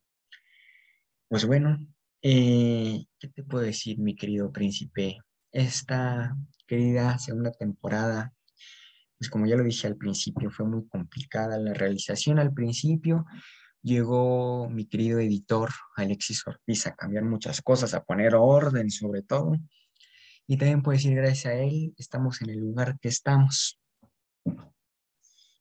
Pues 1.27 1.45
bueno, 1.45 1.79
eh, 2.21 3.05
¿qué 3.19 3.27
te 3.29 3.43
puedo 3.43 3.63
decir, 3.63 3.99
mi 3.99 4.15
querido 4.15 4.51
príncipe? 4.51 5.19
Esta 5.51 6.35
querida 6.67 7.17
segunda 7.17 7.51
temporada 7.51 8.33
pues 9.23 9.29
como 9.29 9.45
ya 9.45 9.55
lo 9.55 9.63
dije 9.63 9.87
al 9.87 9.95
principio, 9.95 10.51
fue 10.51 10.65
muy 10.65 10.85
complicada 10.85 11.57
la 11.57 11.73
realización 11.73 12.39
al 12.39 12.53
principio. 12.53 13.25
Llegó 13.81 14.69
mi 14.69 14.85
querido 14.85 15.19
editor 15.19 15.69
Alexis 15.95 16.45
Ortiz 16.45 16.87
a 16.87 16.95
cambiar 16.95 17.23
muchas 17.23 17.61
cosas, 17.61 17.93
a 17.93 18.03
poner 18.03 18.35
orden 18.35 18.91
sobre 18.91 19.21
todo. 19.21 19.55
Y 20.47 20.57
también 20.57 20.81
puedo 20.81 20.95
decir, 20.97 21.15
gracias 21.15 21.45
a 21.45 21.55
él, 21.55 21.93
estamos 21.97 22.41
en 22.41 22.49
el 22.49 22.59
lugar 22.59 22.99
que 22.99 23.07
estamos. 23.07 23.79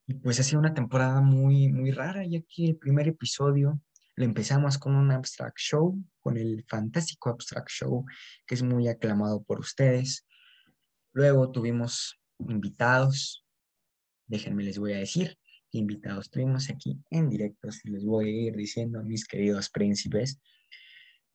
Y 0.07 0.15
pues 0.15 0.41
ha 0.41 0.43
sido 0.43 0.61
una 0.61 0.75
temporada 0.75 1.21
muy, 1.21 1.69
muy 1.69 1.91
rara, 1.93 2.25
ya 2.27 2.41
que 2.41 2.67
el 2.67 2.77
primer 2.77 3.09
episodio 3.09 3.81
lo 4.17 4.25
empezamos 4.25 4.77
con 4.79 4.95
un 4.95 5.11
abstract 5.11 5.59
show, 5.59 5.97
con 6.21 6.37
el 6.37 6.65
fantástico 6.69 7.31
abstract 7.31 7.69
show, 7.69 8.05
que 8.47 8.55
es 8.55 8.63
muy 8.63 8.89
aclamado 8.89 9.43
por 9.43 9.61
ustedes. 9.61 10.27
Luego 11.13 11.51
tuvimos 11.51 12.21
invitados, 12.39 13.47
déjenme 14.27 14.65
les 14.65 14.79
voy 14.79 14.93
a 14.95 14.99
decir 14.99 15.39
invitados 15.73 16.31
tuvimos 16.31 16.71
aquí 16.71 16.99
en 17.11 17.29
directo, 17.29 17.71
si 17.73 17.89
les 17.91 18.05
voy 18.05 18.29
a 18.29 18.47
ir 18.49 18.57
diciendo, 18.57 19.03
mis 19.03 19.27
queridos 19.27 19.71
príncipes. 19.71 20.41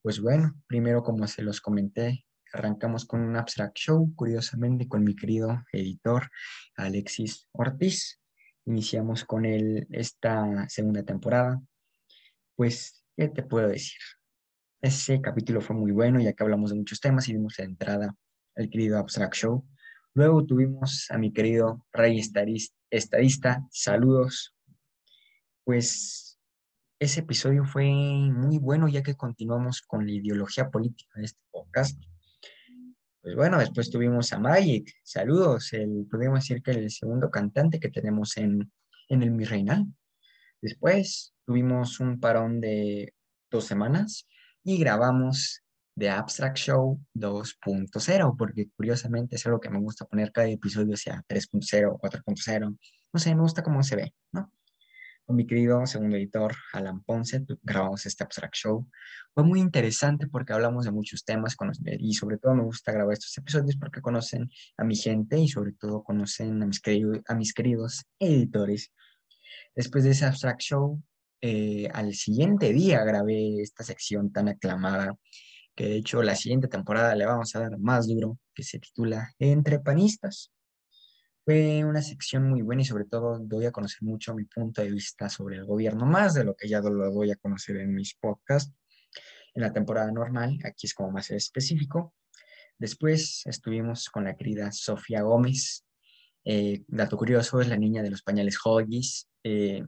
Pues 0.02 0.22
bueno, 0.22 0.56
primero 0.68 1.04
como 1.04 1.28
se 1.28 1.42
los 1.42 1.60
comenté, 1.60 2.26
arrancamos 2.54 3.06
con 3.06 3.22
un 3.22 3.36
abstract 3.36 3.78
show, 3.78 4.14
curiosamente 4.16 4.88
con 4.88 5.04
mi 5.04 5.16
querido 5.16 5.64
editor 5.72 6.30
Alexis 6.76 7.48
Ortiz. 7.52 8.20
Iniciamos 8.66 9.24
con 9.26 9.46
él 9.46 9.88
esta 9.92 10.68
segunda 10.70 11.04
temporada. 11.04 11.62
Pues, 12.56 13.04
¿qué 13.16 13.28
te 13.30 13.44
puedo 13.44 13.68
decir? 13.68 14.00
Ese 14.82 15.22
capítulo 15.22 15.62
fue 15.62 15.76
muy 15.76 15.92
bueno, 15.92 16.20
ya 16.20 16.34
que 16.34 16.44
hablamos 16.44 16.72
de 16.72 16.78
muchos 16.78 17.00
temas 17.00 17.28
y 17.28 17.34
dimos 17.34 17.58
la 17.58 17.66
entrada 17.66 18.16
al 18.56 18.70
querido 18.70 18.98
Abstract 19.00 19.36
Show. 19.36 19.68
Luego 20.14 20.46
tuvimos 20.46 21.10
a 21.12 21.18
mi 21.18 21.32
querido 21.32 21.86
Rey 21.92 22.20
Estadis- 22.20 22.74
Estadista, 22.90 23.66
saludos. 23.72 24.56
Pues 25.64 26.40
ese 27.00 27.20
episodio 27.20 27.66
fue 27.66 27.86
muy 27.86 28.58
bueno 28.58 28.88
ya 28.88 29.04
que 29.04 29.16
continuamos 29.16 29.82
con 29.82 30.06
la 30.06 30.14
ideología 30.14 30.70
política 30.70 31.12
de 31.20 31.26
este 31.26 31.42
podcast. 31.52 32.02
Pues 33.22 33.36
bueno, 33.36 33.60
después 33.60 33.90
tuvimos 33.90 34.32
a 34.32 34.40
Magic, 34.40 34.94
saludos, 35.04 35.74
el, 35.74 36.08
podemos 36.10 36.40
decir 36.40 36.62
que 36.62 36.72
el 36.72 36.90
segundo 36.92 37.30
cantante 37.30 37.80
que 37.80 37.90
tenemos 37.90 38.38
en, 38.38 38.72
en 39.10 39.24
el 39.24 39.32
Mi 39.32 39.44
Reinal. 39.44 39.86
Después 40.62 41.34
tuvimos 41.46 42.00
un 42.00 42.20
parón 42.20 42.62
de 42.62 43.14
dos 43.50 43.66
semanas 43.66 44.28
y 44.64 44.78
grabamos 44.78 45.64
The 45.98 46.10
Abstract 46.10 46.58
Show 46.58 47.00
2.0, 47.16 48.36
porque 48.38 48.70
curiosamente 48.76 49.36
es 49.36 49.46
algo 49.46 49.60
que 49.60 49.70
me 49.70 49.80
gusta 49.80 50.06
poner 50.06 50.32
cada 50.32 50.48
episodio 50.48 50.96
sea 50.96 51.24
3.0, 51.28 52.00
4.0, 52.00 52.78
no 53.14 53.20
sé, 53.20 53.34
me 53.34 53.42
gusta 53.42 53.64
cómo 53.64 53.82
se 53.82 53.96
ve, 53.96 54.14
¿no? 54.32 54.52
Con 55.28 55.36
mi 55.36 55.46
querido 55.46 55.86
segundo 55.86 56.16
editor, 56.16 56.56
Alan 56.72 57.04
Ponce, 57.04 57.46
grabamos 57.62 58.06
este 58.06 58.24
Abstract 58.24 58.56
Show. 58.56 58.88
Fue 59.34 59.44
muy 59.44 59.60
interesante 59.60 60.28
porque 60.28 60.54
hablamos 60.54 60.86
de 60.86 60.92
muchos 60.92 61.26
temas 61.26 61.58
cono- 61.58 61.74
y 62.00 62.14
sobre 62.14 62.38
todo 62.38 62.56
me 62.56 62.64
gusta 62.64 62.94
grabar 62.94 63.12
estos 63.12 63.38
episodios 63.38 63.76
porque 63.76 64.00
conocen 64.00 64.50
a 64.78 64.86
mi 64.86 64.96
gente 64.96 65.38
y 65.38 65.50
sobre 65.50 65.74
todo 65.74 66.02
conocen 66.02 66.64
a 66.64 66.66
mis, 66.66 66.80
querido- 66.82 67.22
a 67.28 67.36
mis 67.36 67.54
queridos 67.54 68.06
editores. 68.20 68.94
Después 69.76 70.06
de 70.06 70.12
ese 70.12 70.24
Abstract 70.26 70.62
Show, 70.62 71.04
eh, 71.42 71.90
al 71.94 72.14
siguiente 72.14 72.72
día 72.72 73.04
grabé 73.04 73.62
esta 73.62 73.84
sección 73.84 74.32
tan 74.32 74.48
aclamada 74.48 75.14
que 75.76 75.90
de 75.90 75.98
hecho 75.98 76.24
la 76.24 76.36
siguiente 76.36 76.70
temporada 76.70 77.14
le 77.16 77.26
vamos 77.26 77.54
a 77.54 77.60
dar 77.60 77.78
más 77.80 78.08
duro, 78.08 78.40
que 78.56 78.64
se 78.64 78.80
titula 78.80 79.34
Entre 79.40 79.80
Panistas. 79.80 80.54
Fue 81.48 81.86
una 81.86 82.02
sección 82.02 82.50
muy 82.50 82.62
buena 82.62 82.82
y 82.82 82.86
sobre 82.86 83.06
todo 83.06 83.40
doy 83.40 83.68
a 83.68 83.72
conocer 83.72 84.04
mucho 84.04 84.36
mi 84.36 84.44
punto 84.44 84.82
de 84.82 84.92
vista 84.92 85.30
sobre 85.30 85.56
el 85.56 85.64
gobierno, 85.64 86.06
más 86.06 86.34
de 86.34 86.44
lo 86.44 86.54
que 86.58 86.68
ya 86.68 86.82
lo 86.82 87.10
doy 87.10 87.32
a 87.32 87.38
conocer 87.38 87.78
en 87.78 87.96
mis 87.96 88.16
podcasts. 88.16 88.74
En 89.54 89.62
la 89.62 89.72
temporada 89.72 90.12
normal, 90.12 90.60
aquí 90.66 90.88
es 90.88 90.94
como 90.94 91.10
más 91.10 91.32
específico, 91.32 92.14
Después 92.78 93.44
estuvimos 93.46 94.10
con 94.10 94.26
la 94.26 94.36
querida 94.36 94.74
Sofía 94.74 95.22
Gómez. 95.22 95.86
Eh, 96.44 96.84
dato 96.86 97.16
curioso, 97.16 97.62
es 97.62 97.70
la 97.70 97.78
niña 97.78 98.04
de 98.04 98.10
los 98.10 98.24
pañales 98.24 98.58
Hoggies. 98.62 99.30
Eh, 99.42 99.86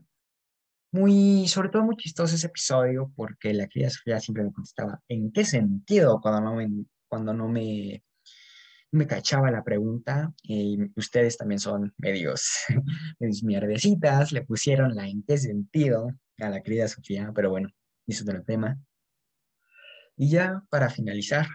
muy, 0.92 1.46
sobre 1.46 1.68
todo 1.68 1.84
muy 1.84 1.96
chistoso 1.96 2.36
ese 2.36 2.46
episodio 2.46 3.12
porque 3.14 3.52
la 3.52 3.68
querida 3.68 3.90
Sofía 3.90 4.18
siempre 4.18 4.44
me 4.44 4.52
contestaba, 4.54 4.98
¿en 5.08 5.30
qué 5.30 5.44
sentido? 5.44 6.22
Cuando 6.22 6.40
no 6.40 6.56
me, 6.56 6.86
cuando 7.06 7.34
no 7.34 7.48
me, 7.48 8.02
me 8.92 9.06
cachaba 9.06 9.50
la 9.50 9.62
pregunta. 9.62 10.32
Y 10.42 10.78
ustedes 10.96 11.36
también 11.36 11.60
son 11.60 11.94
medios, 11.98 12.50
medios 13.18 13.42
mierdecitas, 13.42 14.32
le 14.32 14.42
pusieron 14.42 14.94
la 14.94 15.08
¿en 15.08 15.22
qué 15.22 15.38
sentido? 15.38 16.08
a 16.38 16.48
la 16.48 16.62
querida 16.62 16.88
Sofía, 16.88 17.32
pero 17.34 17.50
bueno, 17.50 17.68
es 18.06 18.22
otro 18.22 18.42
tema. 18.42 18.78
Y 20.16 20.30
ya 20.30 20.62
para 20.70 20.90
finalizar, 20.90 21.46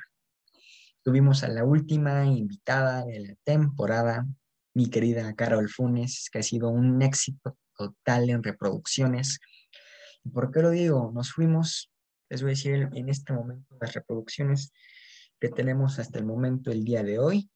tuvimos 1.03 1.43
a 1.43 1.47
la 1.47 1.63
última 1.63 2.25
invitada 2.25 3.05
de 3.05 3.19
la 3.19 3.35
temporada, 3.43 4.27
mi 4.73 4.89
querida 4.89 5.33
Carol 5.35 5.69
Funes, 5.69 6.29
que 6.31 6.39
ha 6.39 6.43
sido 6.43 6.69
un 6.69 7.01
éxito 7.01 7.57
total 7.75 8.29
en 8.29 8.43
reproducciones. 8.43 9.39
¿Y 10.23 10.29
por 10.29 10.51
qué 10.51 10.61
lo 10.61 10.71
digo? 10.71 11.11
Nos 11.13 11.31
fuimos, 11.31 11.91
les 12.29 12.41
voy 12.41 12.51
a 12.51 12.53
decir 12.53 12.89
en 12.93 13.09
este 13.09 13.33
momento 13.33 13.75
las 13.79 13.93
reproducciones 13.93 14.71
tenemos 15.49 15.99
hasta 15.99 16.19
el 16.19 16.25
momento, 16.25 16.71
el 16.71 16.83
día 16.83 17.03
de 17.03 17.19
hoy. 17.19 17.49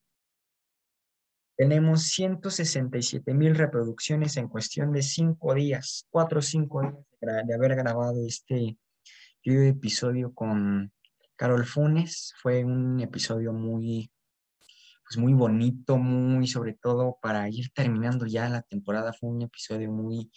Tenemos 1.57 2.03
167 2.03 3.33
mil 3.33 3.53
reproducciones 3.55 4.37
en 4.37 4.47
cuestión 4.47 4.93
de 4.93 5.01
cinco 5.01 5.53
días, 5.53 6.07
cuatro 6.09 6.39
o 6.39 6.41
cinco 6.41 6.81
días 6.81 7.45
de 7.45 7.53
haber 7.53 7.75
grabado 7.75 8.25
este 8.25 8.77
episodio 9.43 10.33
con 10.33 10.91
Carol 11.35 11.65
Funes. 11.65 12.33
Fue 12.41 12.63
un 12.63 12.99
episodio 13.01 13.51
muy, 13.53 14.11
pues 15.03 15.17
muy 15.17 15.33
bonito, 15.33 15.97
muy 15.97 16.47
sobre 16.47 16.73
todo 16.73 17.17
para 17.21 17.49
ir 17.49 17.71
terminando 17.73 18.25
ya 18.25 18.47
la 18.49 18.61
temporada. 18.61 19.13
Fue 19.13 19.29
un 19.29 19.41
episodio 19.41 19.91
muy, 19.91 20.31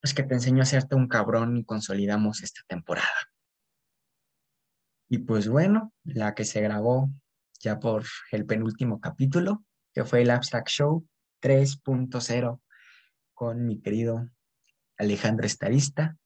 pues 0.00 0.14
que 0.14 0.22
te 0.22 0.34
enseñó 0.34 0.60
a 0.60 0.62
hacerte 0.62 0.94
un 0.94 1.08
cabrón 1.08 1.56
y 1.56 1.64
consolidamos 1.64 2.42
esta 2.42 2.62
temporada. 2.66 3.31
Y 5.12 5.18
pues 5.18 5.46
bueno, 5.46 5.92
la 6.04 6.34
que 6.34 6.46
se 6.46 6.62
grabó 6.62 7.10
ya 7.60 7.78
por 7.78 8.02
el 8.30 8.46
penúltimo 8.46 8.98
capítulo, 8.98 9.62
que 9.92 10.06
fue 10.06 10.22
el 10.22 10.30
Abstract 10.30 10.68
Show 10.70 11.06
3.0 11.42 12.62
con 13.34 13.66
mi 13.66 13.82
querido 13.82 14.30
Alejandro 14.96 15.44
Estadista. 15.44 16.16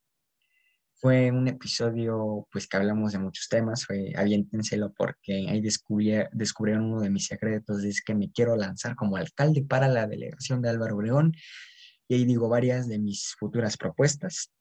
Fue 0.95 1.33
un 1.33 1.49
episodio, 1.49 2.47
pues, 2.53 2.69
que 2.69 2.77
hablamos 2.77 3.11
de 3.11 3.19
muchos 3.19 3.49
temas, 3.49 3.85
fue 3.85 4.13
aviéntenselo 4.15 4.93
porque 4.97 5.49
ahí 5.49 5.61
descubrieron 5.61 6.85
uno 6.85 7.01
de 7.01 7.11
mis 7.11 7.27
secretos, 7.27 7.83
es 7.83 8.01
que 8.01 8.15
me 8.15 8.31
quiero 8.31 8.55
lanzar 8.55 8.95
como 8.95 9.17
alcalde 9.17 9.65
para 9.65 9.89
la 9.89 10.07
delegación 10.07 10.63
de 10.63 10.69
Álvaro 10.69 10.95
Obregón, 10.95 11.33
y 12.07 12.15
ahí 12.15 12.25
digo 12.25 12.49
varias 12.49 12.87
de 12.87 13.01
mis 13.01 13.35
futuras 13.37 13.77
propuestas. 13.77 14.53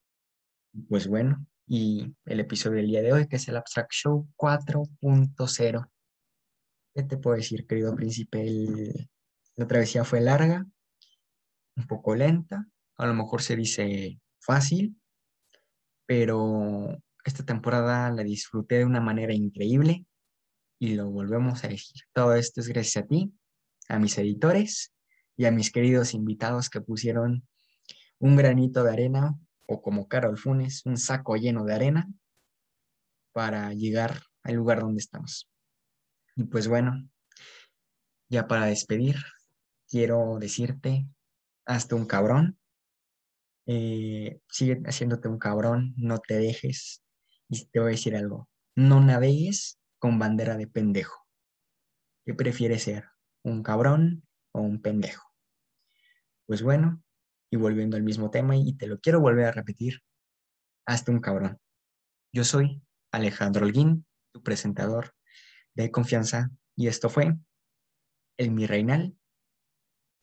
Pues 0.89 1.05
bueno, 1.07 1.45
y 1.67 2.13
el 2.25 2.39
episodio 2.39 2.78
del 2.78 2.88
día 2.88 3.01
de 3.01 3.13
hoy, 3.13 3.28
que 3.28 3.38
es 3.38 3.47
el 3.47 3.58
Abstract 3.58 3.91
Show 3.91 4.28
4.0. 4.38 5.89
¿Qué 6.93 7.04
te 7.04 7.17
puedo 7.17 7.36
decir, 7.36 7.65
querido 7.65 7.95
príncipe? 7.95 9.08
la 9.58 9.67
travesía 9.67 10.04
fue 10.04 10.19
larga, 10.19 10.65
un 11.78 11.88
poco 11.88 12.13
lenta, 12.15 12.67
a 12.97 13.06
lo 13.08 13.13
mejor 13.13 13.41
se 13.41 13.56
dice 13.56 14.19
fácil, 14.39 14.99
pero 16.06 17.01
esta 17.23 17.45
temporada 17.45 18.12
la 18.12 18.23
disfruté 18.23 18.80
de 18.80 18.86
una 18.86 19.01
manera 19.01 19.34
increíble 19.34 20.06
y 20.80 20.95
lo 20.95 21.10
volvemos 21.10 21.63
a 21.63 21.69
decir. 21.69 22.01
Todo 22.13 22.36
esto 22.36 22.62
es 22.62 22.67
gracias 22.67 23.04
a 23.04 23.08
ti, 23.08 23.34
a 23.88 23.97
mis 23.97 24.17
editores 24.17 24.93
y 25.38 25.45
a 25.45 25.51
mis 25.51 25.71
queridos 25.71 26.13
invitados 26.13 26.69
que 26.69 26.82
pusieron 26.82 27.47
un 28.19 28.36
granito 28.36 28.84
de 28.84 28.91
arena 28.91 29.36
o 29.67 29.82
como 29.82 30.08
Carol 30.08 30.38
Funes, 30.38 30.86
un 30.86 30.97
saco 30.97 31.36
lleno 31.36 31.63
de 31.65 31.73
arena 31.73 32.08
para 33.32 33.73
llegar 33.73 34.21
al 34.43 34.56
lugar 34.56 34.82
donde 34.82 34.99
estamos. 34.99 35.49
Y 36.36 36.43
pues 36.45 36.67
bueno, 36.67 37.10
ya 38.30 38.47
para 38.47 38.65
despedir, 38.65 39.17
quiero 39.88 40.38
decirte, 40.39 41.08
hazte 41.65 41.95
un 41.95 42.06
cabrón, 42.06 42.58
eh, 43.67 44.39
sigue 44.49 44.82
haciéndote 44.86 45.28
un 45.28 45.39
cabrón, 45.39 45.93
no 45.97 46.19
te 46.19 46.38
dejes. 46.38 47.04
Y 47.49 47.65
te 47.67 47.80
voy 47.80 47.89
a 47.89 47.91
decir 47.91 48.15
algo, 48.15 48.49
no 48.75 49.01
navegues 49.01 49.80
con 49.99 50.19
bandera 50.19 50.58
de 50.58 50.67
pendejo. 50.67 51.25
¿Qué 52.25 52.34
prefieres 52.34 52.84
ser? 52.84 53.06
¿Un 53.43 53.63
cabrón 53.63 54.23
o 54.51 54.62
un 54.62 54.82
pendejo? 54.82 55.32
Pues 56.47 56.62
bueno, 56.62 57.04
y 57.56 57.58
volviendo 57.58 57.96
al 57.96 58.04
mismo 58.04 58.30
tema, 58.30 58.56
y 58.56 58.74
te 58.74 58.86
lo 58.86 59.00
quiero 59.00 59.22
volver 59.22 59.46
a 59.46 59.52
repetir, 59.52 60.02
hazte 60.86 61.12
un 61.12 61.20
cabrón. 61.20 61.58
Yo 62.34 62.44
soy 62.44 62.82
Alejandro 63.12 63.65
Holguín, 63.65 64.06
tu 64.34 64.44
presentador 64.44 65.13
de 65.74 65.89
confianza, 65.89 66.52
y 66.76 66.88
esto 66.88 67.10
fue 67.10 67.34
El 68.38 68.52
Mi 68.52 68.68
Reinal. 68.68 69.15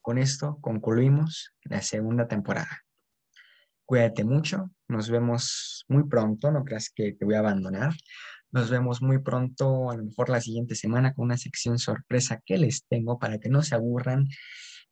Con 0.03 0.19
esto 0.19 0.59
concluimos 0.61 1.55
la 1.63 1.81
segunda 1.81 2.29
temporada. 2.29 2.83
Cuídate 3.87 4.25
mucho, 4.25 4.71
nos 4.89 5.09
vemos 5.09 5.85
muy 5.89 6.07
pronto, 6.07 6.51
no 6.51 6.65
creas 6.65 6.91
que 6.95 7.13
te 7.13 7.25
voy 7.25 7.35
a 7.35 7.39
abandonar. 7.39 7.95
Nos 8.51 8.69
vemos 8.69 9.01
muy 9.01 9.23
pronto, 9.23 9.91
a 9.91 9.97
lo 9.97 10.05
mejor 10.05 10.29
la 10.29 10.43
siguiente 10.43 10.75
semana, 10.75 11.15
con 11.15 11.25
una 11.25 11.39
sección 11.39 11.79
sorpresa 11.79 12.43
que 12.45 12.59
les 12.59 12.85
tengo 12.87 13.19
para 13.19 13.39
que 13.39 13.49
no 13.49 13.63
se 13.63 13.75
aburran 13.75 14.29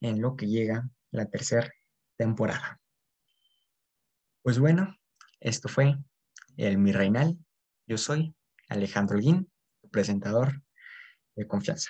en 0.00 0.22
lo 0.22 0.36
que 0.36 0.46
llega 0.46 0.88
la 1.10 1.26
tercera 1.26 1.70
temporada. 2.20 2.78
Pues 4.42 4.58
bueno, 4.58 4.94
esto 5.40 5.70
fue 5.70 5.96
el 6.58 6.76
Mi 6.76 6.92
Reinal. 6.92 7.38
Yo 7.86 7.96
soy 7.96 8.34
Alejandro 8.68 9.18
Guín, 9.18 9.50
presentador 9.90 10.62
de 11.34 11.46
confianza. 11.46 11.88